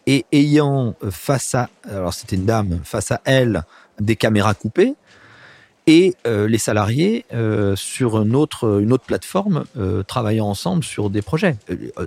[0.07, 3.63] et ayant face à, alors c'était une dame, face à elle,
[3.99, 4.95] des caméras coupées,
[5.87, 11.55] et euh, les salariés euh, sur une autre, plateforme euh, travaillant ensemble sur des projets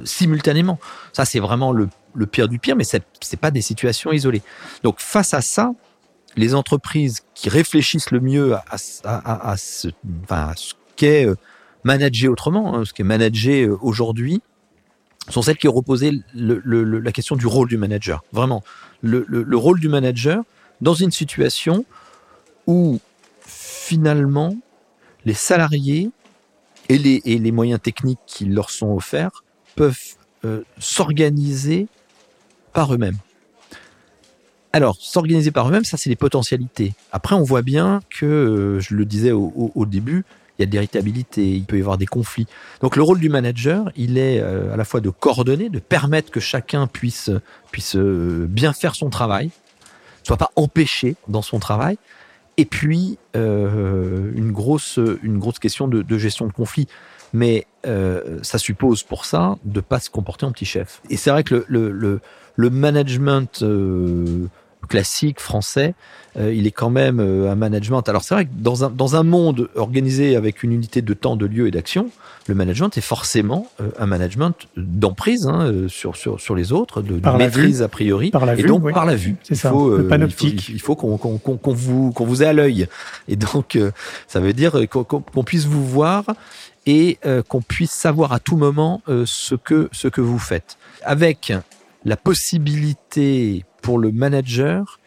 [0.04, 0.78] simultanément.
[1.14, 1.88] Ça, c'est vraiment le,
[2.26, 4.42] pire du pire, mais c'est n'est pas des situations isolées.
[4.82, 5.72] Donc, face à ça,
[6.36, 8.64] les entreprises qui réfléchissent le mieux à,
[9.04, 11.26] à, ce, ce qu'est
[11.82, 14.42] manager autrement, hein, ce qu'est manager aujourd'hui,
[15.28, 18.24] sont celles qui ont reposé la question du rôle du manager.
[18.32, 18.62] Vraiment,
[19.02, 20.42] le rôle du manager
[20.80, 21.84] dans une situation
[22.66, 23.00] où
[23.90, 24.56] finalement,
[25.24, 26.10] les salariés
[26.88, 29.44] et les, moyens techniques qui leur sont offerts
[29.76, 29.98] peuvent
[30.44, 31.86] euh, s'organiser
[32.72, 33.18] par eux-mêmes.
[34.72, 36.94] Alors, s'organiser par eux-mêmes, ça c'est les potentialités.
[37.12, 40.24] Après, on voit bien que, euh, je le disais au, début,
[40.58, 42.46] il y a de l'irritabilité, il peut y avoir des conflits.
[42.80, 46.30] Donc le rôle du manager, il est euh, à la fois de coordonner, de permettre
[46.30, 47.30] que chacun puisse,
[47.70, 49.50] puisse bien faire son travail,
[50.36, 51.98] pas empêché dans son travail,
[52.56, 56.88] Et puis, une, grosse, une grosse question de, gestion de conflit.
[57.32, 57.66] Mais
[58.42, 61.00] ça suppose pour ça de ne pas se comporter en petit chef.
[61.10, 62.20] Et c'est vrai que le, le,
[62.56, 63.64] le management
[64.90, 65.94] classique français,
[66.36, 68.06] euh, il est quand même euh, un management.
[68.08, 71.36] Alors c'est vrai que dans un, dans un monde organisé avec une unité de temps,
[71.36, 72.10] de lieu et d'action,
[72.48, 77.20] le management est forcément euh, un management d'emprise hein, sur, sur, sur les autres, de,
[77.38, 79.36] maîtrise a priori, par la et vue, donc par la vue.
[79.44, 80.68] C'est ça, faut, le panoptique.
[80.68, 82.88] Il faut, qu'on qu'on vous, qu'on vous ait à l'œil.
[83.28, 83.78] Et donc
[84.26, 86.24] ça veut dire qu'on puisse vous voir
[86.86, 90.78] et qu'on puisse savoir à tout moment ce, que, ce que vous faites.
[91.04, 91.52] Avec
[92.04, 95.00] la possibilité pour le manager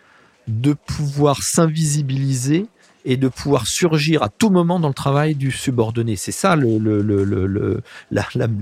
[0.47, 2.67] de pouvoir s'invisibiliser
[3.05, 6.15] et de pouvoir surgir à tout moment dans le travail du subordonné.
[6.15, 6.67] C'est ça la,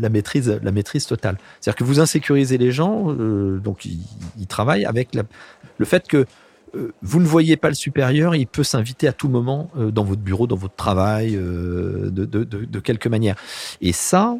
[0.09, 1.37] maîtrise, totale.
[1.59, 5.09] C'est-à-dire que vous insécurisez les gens, euh, donc ils, travaillent avec
[5.77, 6.25] le fait que
[6.73, 10.05] euh, vous ne voyez pas le supérieur, il peut s'inviter à tout moment euh, dans
[10.05, 13.35] votre bureau, dans votre travail, de, de, quelque manière.
[13.81, 14.35] Et ça,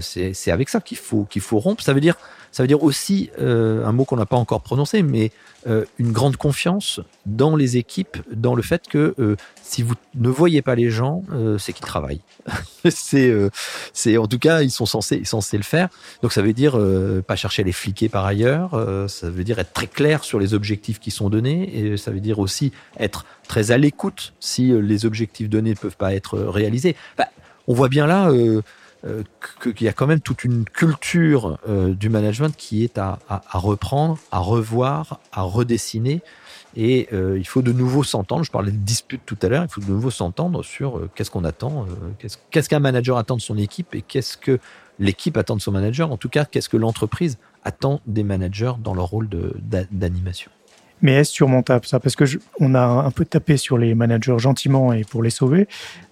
[0.00, 1.82] c'est avec ça qu'il faut qu'il faut rompre.
[1.82, 2.16] Ça veut dire
[2.52, 5.30] ça veut dire aussi un mot qu'on n'a pas encore prononcé, mais
[5.66, 9.14] une grande confiance dans les équipes, dans le fait que
[9.62, 11.22] si vous ne voyez pas les gens,
[11.58, 12.22] c'est qu'ils travaillent.
[12.88, 13.32] c'est,
[13.92, 15.88] c'est en tout cas ils sont censés, censés le faire.
[16.22, 16.78] Donc ça veut dire
[17.26, 18.70] pas chercher à les fliquer par ailleurs.
[19.08, 22.20] ça veut dire être très clair sur les objectifs qui sont donnés et ça veut
[22.20, 26.36] dire aussi être très à l'écoute si euh, les objectifs donnés ne peuvent pas être
[26.36, 26.94] euh, réalisés.
[27.66, 28.62] on voit bien là euh,
[29.62, 33.18] qu'il y a quand même toute une culture du management qui est à,
[33.52, 36.22] reprendre, à revoir, à redessiner.
[36.76, 38.44] Et il faut de nouveau s'entendre.
[38.44, 39.64] Je parlais de dispute tout à l'heure.
[39.64, 41.86] Il faut de nouveau s'entendre sur qu'est-ce qu'on attend,
[42.50, 44.58] qu'est-ce qu'un manager attend de son équipe et qu'est-ce que
[44.98, 46.12] l'équipe attend de son manager.
[46.12, 49.28] En tout cas, qu'est-ce que l'entreprise attend des managers dans leur rôle
[49.90, 50.50] d'animation.
[51.02, 51.98] Mais est-ce surmontable ça?
[51.98, 52.24] Parce que
[52.58, 55.66] on a un peu tapé sur les managers gentiment et pour les sauver,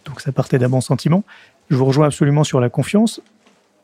[0.07, 1.25] donc ça partait d'un bon sentiment.
[1.71, 3.21] Je vous rejoins absolument sur la confiance.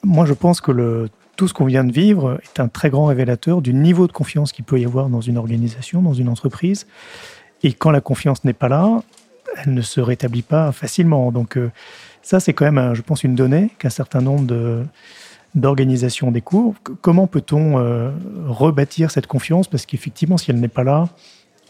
[0.02, 3.60] Moi, je pense que tout ce qu'on vient de vivre est un très grand révélateur
[3.60, 6.86] du niveau de confiance qu'il peut y avoir dans une organisation, dans une entreprise.
[7.62, 9.02] Et quand la confiance n'est pas là,
[9.56, 11.32] elle ne se rétablit pas facilement.
[11.32, 11.70] Donc euh,
[12.22, 14.84] ça, c'est quand même, je pense, une donnée qu'un certain nombre de
[15.54, 16.74] d'organisation des cours.
[17.00, 18.10] Comment peut-on euh,
[18.48, 19.68] rebâtir cette confiance?
[19.68, 21.08] Parce qu'effectivement, si elle n'est pas là,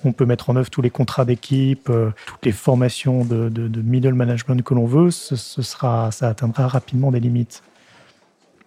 [0.05, 3.51] on peut mettre en œuvre tous les contrats d'équipe, euh, toutes les formations de,
[3.83, 7.63] middle management que l'on veut, ce, sera, ça atteindra rapidement des limites.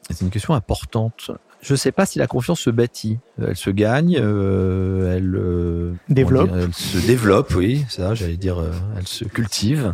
[0.10, 3.17] C'est une question importante je ne sais pas si la confiance se bâtit.
[3.41, 6.50] Elle se gagne, euh, elle euh, développe.
[6.54, 9.93] elle se développe, oui, ça, j'allais dire, euh, elle se cultive.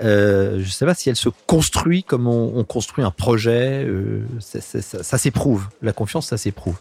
[0.00, 3.86] je ne sais pas si elle se construit comme on, construit un projet.
[4.38, 5.68] ça, ça s'éprouve.
[5.82, 6.78] La confiance, ça s'éprouve.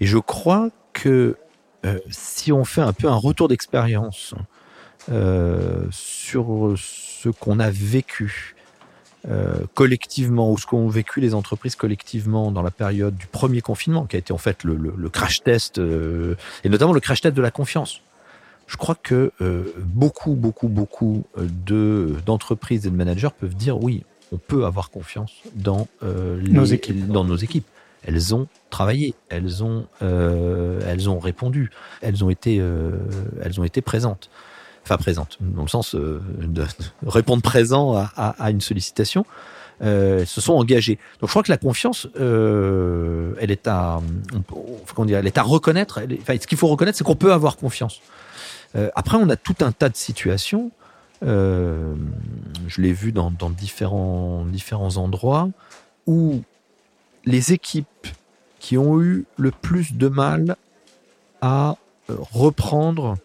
[0.00, 1.36] Et je crois que
[2.10, 4.34] si on fait un peu un retour d'expérience
[5.90, 8.54] sur ce qu'on a vécu,
[9.28, 14.06] euh, collectivement, ou ce qu'ont vécu les entreprises collectivement dans la période du premier confinement,
[14.06, 17.20] qui a été en fait le, le, le crash test, euh, et notamment le crash
[17.20, 18.00] test de la confiance.
[18.68, 24.04] Je crois que euh, beaucoup, beaucoup, beaucoup de d'entreprises et de managers peuvent dire oui,
[24.30, 27.08] on peut avoir confiance dans les, nos équipes.
[27.08, 27.66] Dans nos équipes.
[28.04, 32.62] Elles ont travaillé, elles ont, elles ont répondu, elles ont été,
[33.42, 34.30] elles ont été présentes
[34.88, 36.64] enfin présente, dans le sens euh, de,
[37.06, 39.26] répondre présent à, une sollicitation,
[39.82, 40.98] euh, se sont engagés.
[41.20, 44.00] Donc je crois que la confiance, euh, elle est à,
[44.96, 46.00] on, dire, elle est à reconnaître.
[46.20, 48.00] enfin, ce qu'il faut reconnaître, c'est qu'on peut avoir confiance.
[48.94, 50.70] après, on a tout un tas de situations.
[51.22, 51.94] je
[52.78, 55.48] l'ai vu dans, dans, différents, différents endroits
[56.06, 56.42] où
[57.28, 58.06] les équipes
[58.58, 60.56] qui ont eu le plus de mal
[61.42, 61.76] à
[62.08, 63.18] reprendre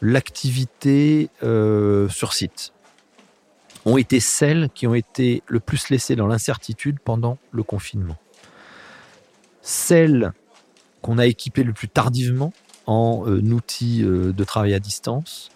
[0.00, 2.72] l'activité euh, sur site
[3.84, 8.16] ont été celles qui ont été le plus laissées dans l'incertitude pendant le confinement.
[9.60, 10.32] Celles
[11.02, 12.54] qu'on a équipées le plus tardivement
[12.86, 15.50] en euh, outils euh, de travail à distance,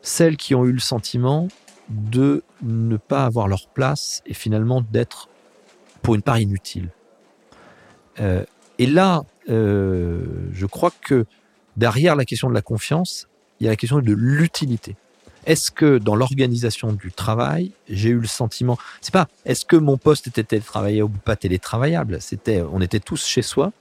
[0.00, 1.48] celles qui ont eu le sentiment
[1.88, 5.28] de ne pas avoir leur place et finalement d'être
[6.02, 6.90] pour une part inutile.
[8.18, 11.26] Et là, je crois que
[11.76, 13.28] derrière la question de la confiance,
[13.60, 14.96] il y a la question de l'utilité.
[15.46, 19.96] Est-ce que dans l'organisation du travail, j'ai eu le sentiment, c'est pas, est-ce que mon
[19.96, 22.20] poste était télétravaillable ou pas télétravaillable?
[22.20, 23.72] C'était, on était tous chez soi.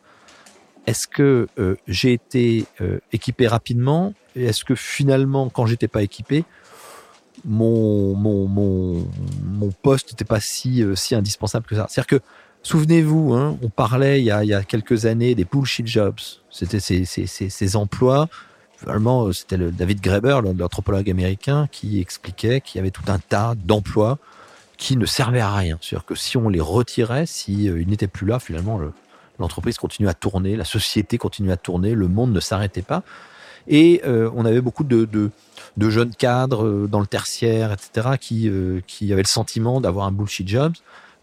[0.86, 4.13] Est-ce que euh, j'ai été euh, équipé rapidement?
[4.36, 6.45] Et est-ce que finalement, quand j'étais pas équipé,
[7.43, 11.88] mon, mon, mon, poste n'était pas si, euh, si indispensable que ça?
[11.89, 12.26] C'est-à-dire que,
[12.65, 16.19] souvenez-vous, hein, on parlait il y, a, quelques années des bullshit jobs.
[16.49, 18.28] C'était ces, emplois
[18.78, 23.56] Finalement, c'était le David Graeber, l'anthropologue américain, qui expliquait qu'il y avait tout un tas
[23.56, 24.17] d'emplois
[24.78, 25.78] qui ne servaient à rien.
[25.80, 28.80] C'est-à-dire que si on les retirait, si euh, n'étaient plus là, finalement,
[29.39, 33.04] l'entreprise continuait à tourner, la société continuait à tourner, le monde ne s'arrêtait pas.
[33.67, 35.32] Et euh, on avait beaucoup de,
[35.80, 38.51] jeunes cadres euh, dans le tertiaire, etc., qui,
[38.88, 40.73] qui avaient le sentiment d'avoir un bullshit job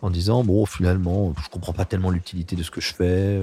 [0.03, 3.41] en disant bon finalement je comprends pas tellement l'utilité de ce que je fais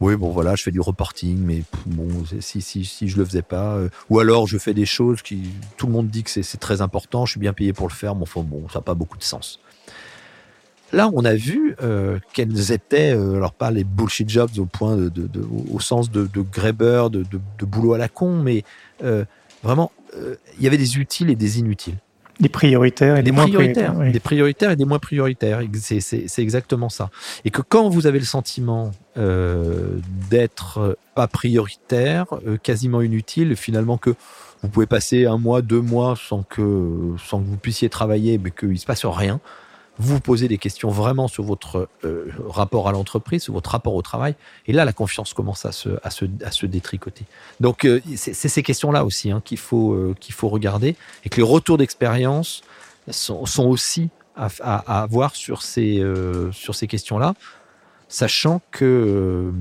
[0.00, 2.08] oui, bon voilà, je fais du reporting, mais bon,
[2.40, 5.50] si, si, si je le faisais pas, euh, ou alors je fais des choses qui,
[5.76, 8.14] tout le monde dit que c'est très important, je suis bien payé pour le faire,
[8.14, 9.60] mais enfin bon, ça n'a pas beaucoup de sens.
[10.92, 14.96] Là, on a vu euh, quels étaient, euh, alors pas les bullshit jobs au point
[14.96, 15.28] de,
[15.70, 17.24] au sens de, de de,
[17.58, 18.64] de, boulot à la con, mais
[19.04, 19.24] euh,
[19.62, 21.98] vraiment, euh, il y avait des utiles et des inutiles.
[22.40, 23.94] Des prioritaires et des, moins prioritaires.
[23.94, 25.60] Des prioritaires et des moins prioritaires.
[25.80, 27.10] C'est exactement ça.
[27.44, 29.98] Et que quand vous avez le sentiment euh,
[30.30, 34.14] d'être pas prioritaire, euh, quasiment inutile, finalement que
[34.62, 38.50] vous pouvez passer un mois, deux mois sans que, sans que vous puissiez travailler, mais
[38.50, 39.40] qu'il se passe rien,
[39.98, 44.02] vous posez des questions vraiment sur votre euh, rapport à l'entreprise, sur votre rapport au
[44.02, 44.34] travail,
[44.66, 47.24] et là, la confiance commence à se, détricoter.
[47.60, 51.36] Donc, euh, c'est ces questions-là aussi hein, qu'il faut, euh, qu'il faut regarder, et que
[51.36, 52.62] les retours d'expérience
[53.10, 56.02] sont, aussi à, à, avoir sur ces,
[56.52, 57.34] sur ces questions-là,
[58.08, 59.52] sachant que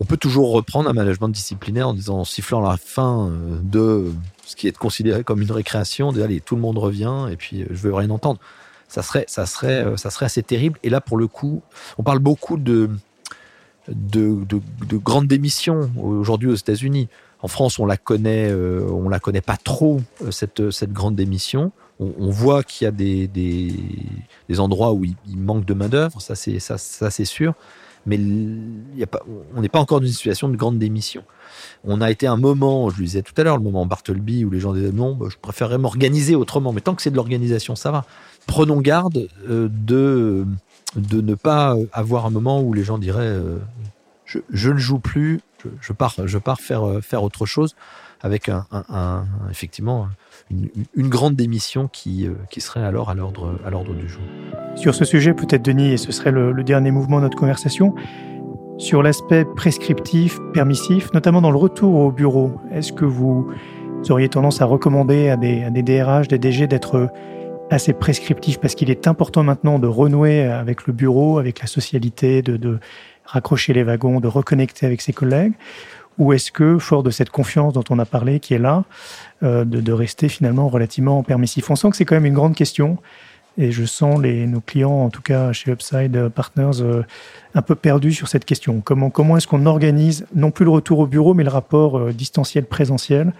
[0.00, 4.12] on peut toujours reprendre un management disciplinaire en disant, en sifflant la fin de
[4.44, 7.64] ce qui est considéré comme une récréation, de allez, tout le monde revient, et puis
[7.70, 8.40] je veux rien entendre
[8.88, 10.78] ça serait, ça serait, euh, ça serait assez terrible.
[10.82, 11.62] Et là, pour le coup,
[11.98, 12.90] on parle beaucoup de,
[13.88, 17.08] de, de, grandes démissions aujourd'hui aux États-Unis.
[17.40, 21.16] En France, on la connaît, euh, on la connaît pas trop euh, cette, cette grande
[21.16, 21.72] démission.
[22.00, 26.34] On, voit qu'il y a des, des, endroits où il, manque de main d'œuvre, ça
[26.34, 27.54] c'est ça, c'est sûr.
[28.04, 28.18] Mais
[29.54, 31.22] on n'est pas encore dans une situation de grande démission.
[31.84, 34.50] On a été un moment, je le disais tout à l'heure, le moment Bartleby où
[34.50, 36.72] les gens disaient non, bah, je préférerais m'organiser autrement.
[36.72, 38.04] Mais tant que c'est de l'organisation, ça va
[38.46, 40.46] prenons garde euh, de,
[40.96, 43.58] de ne pas avoir un moment où les gens diraient euh,
[44.24, 47.74] je, je, ne joue plus, je, je, pars, je pars faire, euh, faire autre chose
[48.22, 48.64] avec un,
[49.50, 50.08] effectivement
[50.50, 54.22] une, grande démission qui, qui serait alors à l'ordre, à l'ordre du jour.
[54.76, 57.94] Sur ce sujet, peut-être Denis, et ce serait le, le dernier mouvement de notre conversation,
[58.78, 63.52] sur l'aspect prescriptif, permissif, notamment dans le retour au bureau, est-ce que vous
[64.08, 67.10] auriez tendance à recommander à des, à des DRH, des DG d'être
[67.70, 72.42] assez prescriptif parce qu'il est important maintenant de renouer avec le bureau, avec la socialité,
[72.42, 72.78] de, de
[73.24, 75.52] raccrocher les wagons, de reconnecter avec ses collègues
[76.18, 78.84] Ou est-ce que, fort de cette confiance dont on a parlé, qui est là,
[79.42, 81.70] euh, de, de, rester finalement relativement permissif?
[81.70, 82.98] On sent que c'est quand même une grande question.
[83.56, 87.04] Et je sens les, nos clients, en tout cas chez Upside Partners, euh,
[87.54, 88.80] un peu perdus sur cette question.
[88.80, 92.12] Comment, comment est-ce qu'on organise non plus le retour au bureau, mais le rapport euh,
[92.12, 93.32] distanciel-présentiel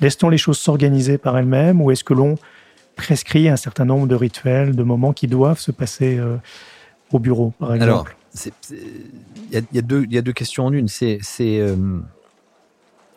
[0.00, 2.36] Laisse-t-on les choses s'organiser par elles-mêmes ou est-ce que l'on
[2.96, 6.36] prescrit un certain nombre de rituels, de moments qui doivent se passer euh,
[7.12, 8.16] au bureau, par exemple
[9.52, 9.78] il y,
[10.18, 10.88] a deux questions en une.
[10.88, 11.76] C'est euh,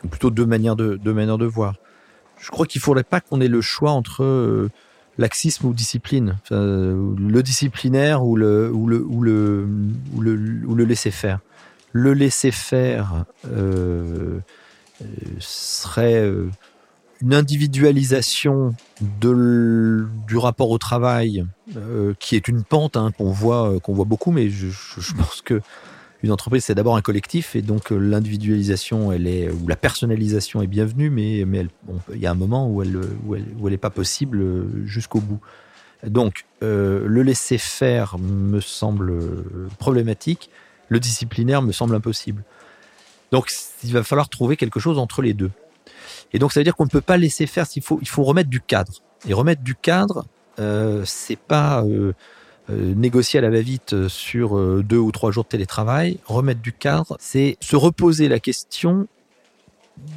[0.10, 1.76] plutôt deux manières de, voir.
[2.39, 4.70] Je crois qu'il ne faudrait pas qu'on ait le choix entre euh,
[5.18, 9.68] laxisme ou discipline, le disciplinaire ou le, ou le, ou le,
[10.15, 11.39] ou le, ou le laisser faire.
[11.92, 14.39] Le laisser faire euh,
[15.39, 16.32] serait
[17.21, 18.73] une individualisation
[19.21, 24.05] du rapport au travail euh, qui est une pente hein, qu'on voit euh, qu'on voit
[24.05, 24.67] beaucoup mais je,
[25.17, 25.62] pense que
[26.23, 31.10] une entreprise c'est d'abord un collectif et donc euh, l'individualisation ou la personnalisation est bienvenue
[31.10, 35.39] mais il y a un moment où elle où pas possible jusqu'au bout.
[36.05, 39.13] Donc le laisser faire me semble
[39.77, 40.49] problématique
[40.88, 42.43] le disciplinaire me semble impossible.
[43.32, 43.51] Donc
[43.84, 45.51] il va falloir trouver quelque chose entre les deux
[46.34, 47.65] et donc, ça veut dire qu'on ne peut pas laisser faire.
[47.76, 48.94] Il faut, il faut remettre du cadre.
[49.28, 50.26] Et remettre du cadre,
[50.60, 52.13] euh, c'est pas euh,
[52.70, 56.20] euh, négocier à la va-vite sur euh, deux ou trois jours de télétravail.
[56.26, 59.08] Remettre du cadre, c'est se reposer la question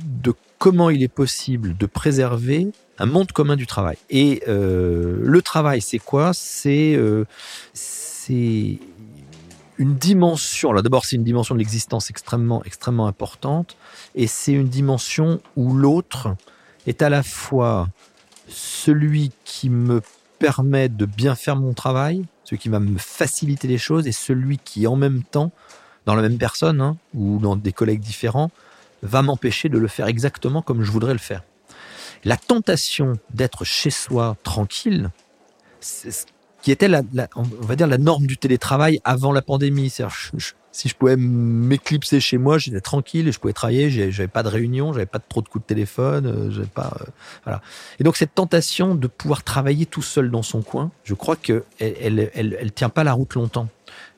[0.04, 2.68] de comment il est possible de préserver
[2.98, 3.96] un monde commun du travail.
[4.10, 6.30] Et euh, le travail, c'est quoi?
[6.66, 7.24] Euh,
[7.72, 8.78] c'est
[9.78, 10.72] une dimension.
[10.72, 13.76] Là, d'abord, c'est une dimension de l'existence extrêmement, extrêmement importante,
[14.14, 16.34] et c'est une dimension où l'autre
[16.86, 17.88] est à la fois
[18.48, 20.02] celui qui me
[20.38, 24.58] permet de bien faire mon travail, celui qui va me faciliter les choses, et celui
[24.58, 25.52] qui, en même temps,
[26.06, 28.50] dans la même personne hein, ou dans des collègues différents,
[29.02, 31.42] va m'empêcher de le faire exactement comme je voudrais le faire.
[32.24, 35.10] La tentation d'être chez soi tranquille,
[36.62, 37.02] qui était la,
[37.36, 39.90] on va dire la norme du télétravail avant la pandémie.
[39.90, 43.90] Si je pouvais m'éclipser chez moi, j'étais tranquille je pouvais travailler.
[44.10, 47.04] J'avais pas de réunion, j'avais pas trop de coups de téléphone, euh, j'avais pas euh,
[47.44, 47.60] voilà.
[47.98, 51.64] Et donc cette tentation de pouvoir travailler tout seul dans son coin, je crois que
[51.78, 53.68] elle, elle, elle, tient pas la route longtemps.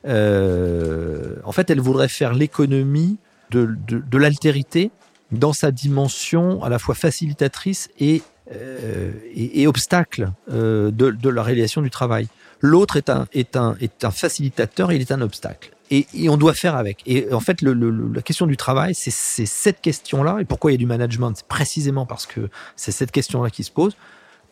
[0.07, 3.17] Euh, en fait, elle voudrait faire l'économie
[3.49, 4.91] de, de l'altérité
[5.31, 8.21] dans sa dimension à la fois facilitatrice et,
[8.51, 12.27] euh, et, et, obstacle euh, de, de la réalisation du travail.
[12.61, 16.37] L'autre est un, est, un, est un facilitateur, il est un obstacle et, et, on
[16.37, 17.01] doit faire avec.
[17.05, 20.37] Et en fait, le, le, la question du travail, c'est cette question-là.
[20.39, 21.33] Et pourquoi il y a du management?
[21.35, 23.95] C'est précisément parce que c'est cette question-là qui se pose.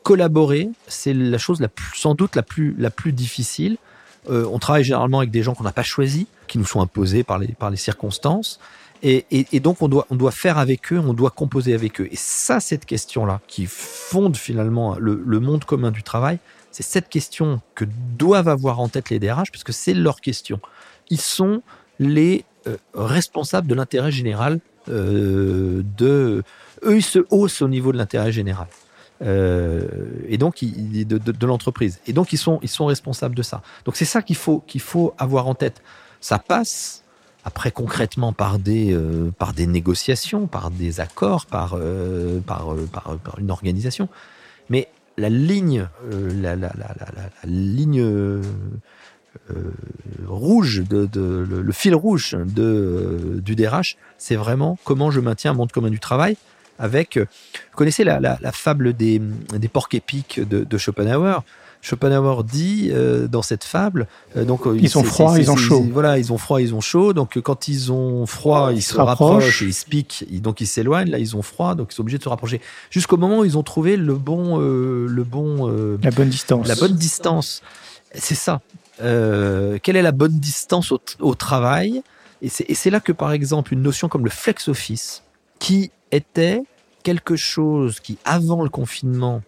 [0.03, 3.77] Collaborer, c'est la chose la plus, sans doute la plus, la plus difficile.
[4.29, 7.23] Euh, on travaille généralement avec des gens qu'on n'a pas choisis, qui nous sont imposés
[7.23, 8.59] par les, par les circonstances.
[9.05, 12.07] Et, donc, on doit, on doit faire avec eux, on doit composer avec eux.
[12.09, 16.39] Et ça, cette question-là, qui fonde finalement le, monde commun du travail,
[16.71, 17.85] c'est cette question que
[18.17, 20.61] doivent avoir en tête les DRH, parce que c'est leur question.
[21.09, 21.61] Ils sont
[21.99, 26.43] les euh, responsables de l'intérêt général euh, eux
[26.97, 28.67] ils se haussent au niveau de l'intérêt général.
[29.21, 29.83] Euh,
[30.27, 31.99] et donc de, de, de l'entreprise.
[32.07, 33.61] Et donc ils sont ils sont responsables de ça.
[33.85, 35.81] Donc c'est ça qu'il faut qu'il faut avoir en tête.
[36.19, 37.02] Ça passe
[37.43, 43.17] après concrètement par des euh, par des négociations par des accords par euh, euh, par,
[43.17, 44.07] par une organisation.
[44.69, 44.87] Mais
[45.17, 46.95] la ligne la, la, la,
[47.43, 48.41] ligne
[50.25, 55.71] rouge, de, de, le, fil rouge de, du DRH, c'est vraiment comment je maintiens monde
[55.71, 56.35] commun du travail
[56.79, 61.43] avec, vous connaissez la fable des, des porcs épiques de, de Schopenhauer?
[61.83, 64.07] Schopenhauer dit euh, dans cette fable,
[64.37, 65.85] euh, donc ils ont froid, ils ont chaud.
[65.91, 67.13] Voilà, ils ont froid, ils ont chaud.
[67.13, 70.65] Donc quand ils ont froid, ils, ils se rapprochent, et ils se piquent, donc ils
[70.65, 71.11] s'éloignent.
[71.11, 72.61] Là, ils ont froid, donc ils sont obligés de se rapprocher.
[72.89, 75.67] Jusqu'au moment où ils ont trouvé le bon, euh, le bon,
[76.01, 76.67] la bonne distance.
[76.67, 77.61] La bonne distance.
[78.15, 78.61] C'est ça.
[79.01, 82.01] Euh, quelle est la bonne distance au, au travail?
[82.41, 85.23] Et c'est là que, par exemple, une notion comme le flex office,
[85.59, 86.61] qui était
[87.03, 89.41] quelque chose qui, avant le confinement,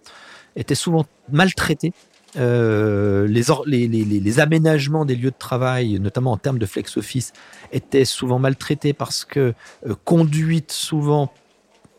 [0.55, 1.91] était souvent maltraité.
[2.37, 7.33] Euh, les, aménagements des lieux de travail, notamment en termes de flex office,
[7.71, 9.53] étaient souvent maltraités parce que
[9.87, 11.31] euh, conduites souvent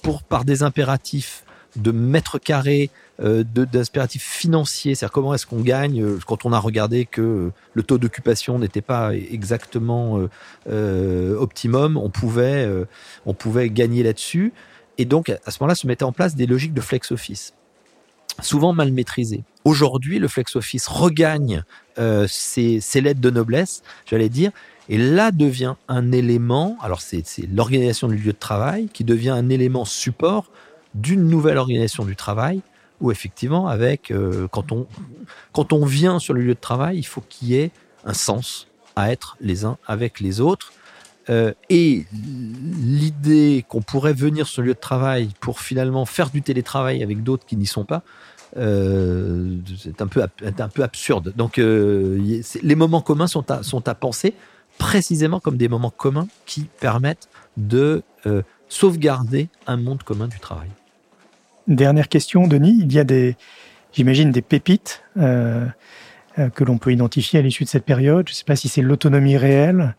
[0.03, 1.45] pour, par des impératifs
[1.77, 7.05] de mètres carrés, euh, d'aspiratifs financiers, c'est-à-dire comment est-ce qu'on gagne quand on a regardé
[7.07, 10.21] que le taux d'occupation n'était pas exactement
[10.67, 12.67] optimum, on pouvait,
[13.27, 14.53] on pouvait gagner là-dessus.
[14.99, 17.53] Et donc, à ce moment-là, se mettaient en place des logiques de flex office,
[18.41, 19.45] souvent mal maîtrisées.
[19.65, 21.65] Aujourd'hui, le flex office regagne
[21.99, 24.53] euh, ses, ses lettres de noblesse, j'allais dire,
[24.89, 29.49] et là devient un élément, alors c'est l'organisation du lieu de travail, qui devient un
[29.49, 30.51] élément support
[30.95, 32.63] d'une nouvelle organisation du travail
[33.01, 34.87] où effectivement, avec euh, quand on
[35.53, 37.71] quand on vient sur le lieu de travail, il faut qu'il y ait
[38.05, 40.73] un sens à être les uns avec les autres.
[41.29, 46.43] Euh, et l'idée qu'on pourrait venir sur le lieu de travail pour finalement faire du
[46.43, 48.03] télétravail avec d'autres qui n'y sont pas,
[48.57, 51.33] euh, c'est un peu un peu absurde.
[51.37, 54.35] Donc euh, les moments communs sont à, sont à penser
[54.79, 58.03] précisément comme des moments communs qui permettent de
[58.69, 60.69] sauvegarder un monde commun du travail.
[61.69, 62.77] Dernière question, Denis.
[62.81, 63.37] Il y a des,
[63.93, 68.29] j'imagine, des pépites que l'on peut identifier à l'issue de cette période.
[68.29, 69.95] Je ne sais pas si c'est l'autonomie réelle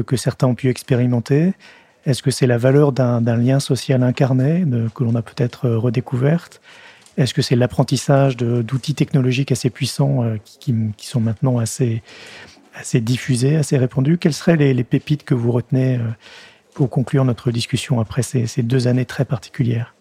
[0.00, 1.52] que, certains ont pu expérimenter.
[2.04, 4.64] Est-ce que c'est la valeur d'un lien social incarné
[4.94, 6.60] que l'on a peut-être euh, redécouverte?
[7.16, 12.02] Est-ce que c'est l'apprentissage d'outils technologiques assez puissants euh, qui, sont maintenant assez,
[12.94, 14.18] diffusés, assez répandus?
[14.18, 16.02] Quelles seraient les, pépites que vous retenez euh,
[16.74, 19.94] pour conclure notre discussion après ces deux années très particulières?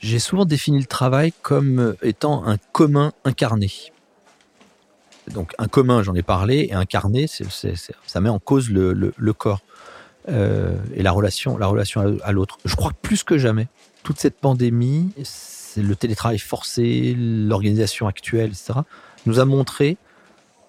[0.00, 3.70] J'ai souvent défini le travail comme étant un commun incarné.
[5.32, 9.60] Donc un commun, j'en ai parlé, et incarné, ça met en cause le, corps
[10.28, 12.58] euh, et la relation, la relation à, l'autre.
[12.64, 13.68] Je crois plus que jamais,
[14.02, 15.12] toute cette pandémie,
[15.76, 18.80] le télétravail forcé, l'organisation actuelle, etc.,
[19.26, 19.96] nous a montré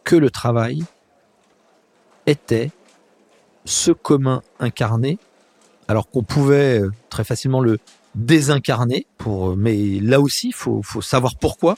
[0.03, 0.83] que le travail
[2.27, 2.71] était
[3.65, 5.17] ce commun incarné,
[5.87, 7.79] alors qu'on pouvait très facilement le,
[8.15, 11.77] désincarné pour mais là aussi faut faut savoir pourquoi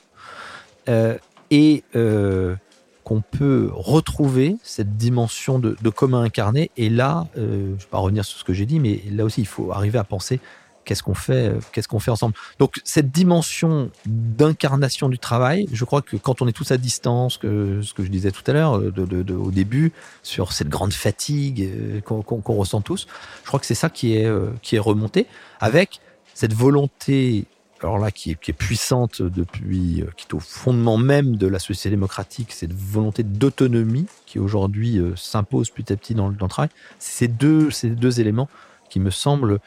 [0.89, 1.17] euh,
[1.51, 2.55] et euh,
[3.03, 6.71] qu'on peut retrouver cette dimension de, commun incarné.
[6.77, 9.41] Et là euh, je vais pas revenir sur ce que j'ai dit mais là aussi
[9.41, 10.39] il faut arriver à penser
[10.85, 12.35] qu'est-ce qu'on fait qu'est-ce qu'on fait ensemble.
[12.59, 17.37] Donc cette dimension d'incarnation du travail je crois que quand on est tous à distance
[17.37, 19.91] que ce que je disais tout à l'heure de, au début
[20.23, 23.07] sur cette grande fatigue euh, qu'on qu qu ressent tous
[23.43, 25.27] je crois que c'est ça qui est euh, qui est remonté
[25.59, 25.99] avec
[26.33, 27.45] cette volonté
[27.83, 31.47] alors là, qui est, qui est puissante depuis, euh, qui est au fondement même de
[31.47, 36.45] la société démocratique, cette volonté d'autonomie qui aujourd'hui euh, s'impose petit à petit dans, dans
[36.45, 36.69] le travail.
[36.99, 38.49] C'est ces deux, ces deux éléments
[38.89, 39.59] qui me semblent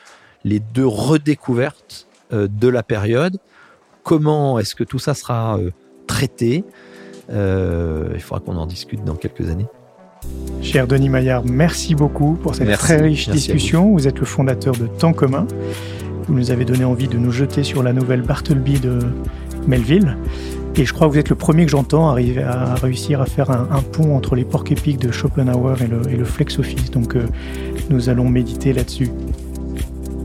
[0.45, 3.39] les deux redécouvertes euh, de la période.
[4.03, 5.59] Comment est-ce que tout ça sera
[6.07, 6.65] traité?
[7.31, 9.67] Euh, Il faudra qu'on en discute dans quelques années.
[10.63, 12.85] Cher Denis Maillard, merci beaucoup pour cette Merci.
[12.85, 13.91] très riche Merci discussion.
[13.93, 14.09] Vous.
[14.09, 15.47] êtes le fondateur de Temps commun.
[16.29, 18.99] Vous nous avez donné envie de nous jeter sur la nouvelle Bartleby de
[19.69, 20.17] Melville.
[20.75, 23.51] Et je crois que vous êtes le premier que j'entends arriver à réussir à faire
[23.51, 26.91] un, pont entre les porcs épiques de Schopenhauer et le, et le Flex Office.
[26.91, 27.27] Donc euh,
[27.91, 29.09] nous allons méditer là-dessus.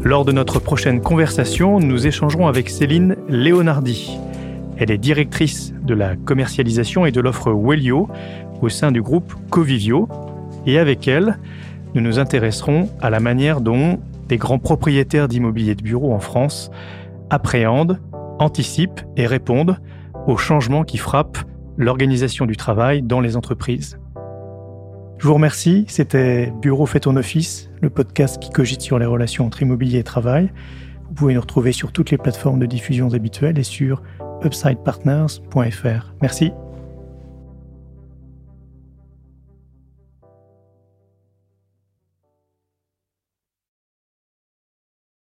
[0.04, 4.18] Lors de notre prochaine conversation, nous échangerons avec Céline Leonardi.
[4.78, 8.10] Elle est directrice de la commercialisation et de l'offre Wellio
[8.64, 10.10] au sein du groupe Covivio.
[10.66, 11.38] Et avec elle,
[11.94, 14.00] nous nous intéresserons à la manière dont
[14.32, 16.72] des grands propriétaires d'immobilier de bureaux en France
[17.30, 18.00] appréhendent,
[18.40, 19.78] anticipent et répondent
[20.26, 21.40] aux changements qui frappent
[21.76, 24.00] l'organisation du travail dans les entreprises.
[25.18, 29.46] Je vous remercie, c'était Bureau fait ton office, le podcast qui cogite sur les relations
[29.46, 30.50] entre immobilier et travail.
[31.10, 34.02] Vous pouvez nous retrouver sur toutes les plateformes de diffusion habituelles et sur
[34.46, 36.14] upsidepartners.fr.
[36.22, 36.54] Merci.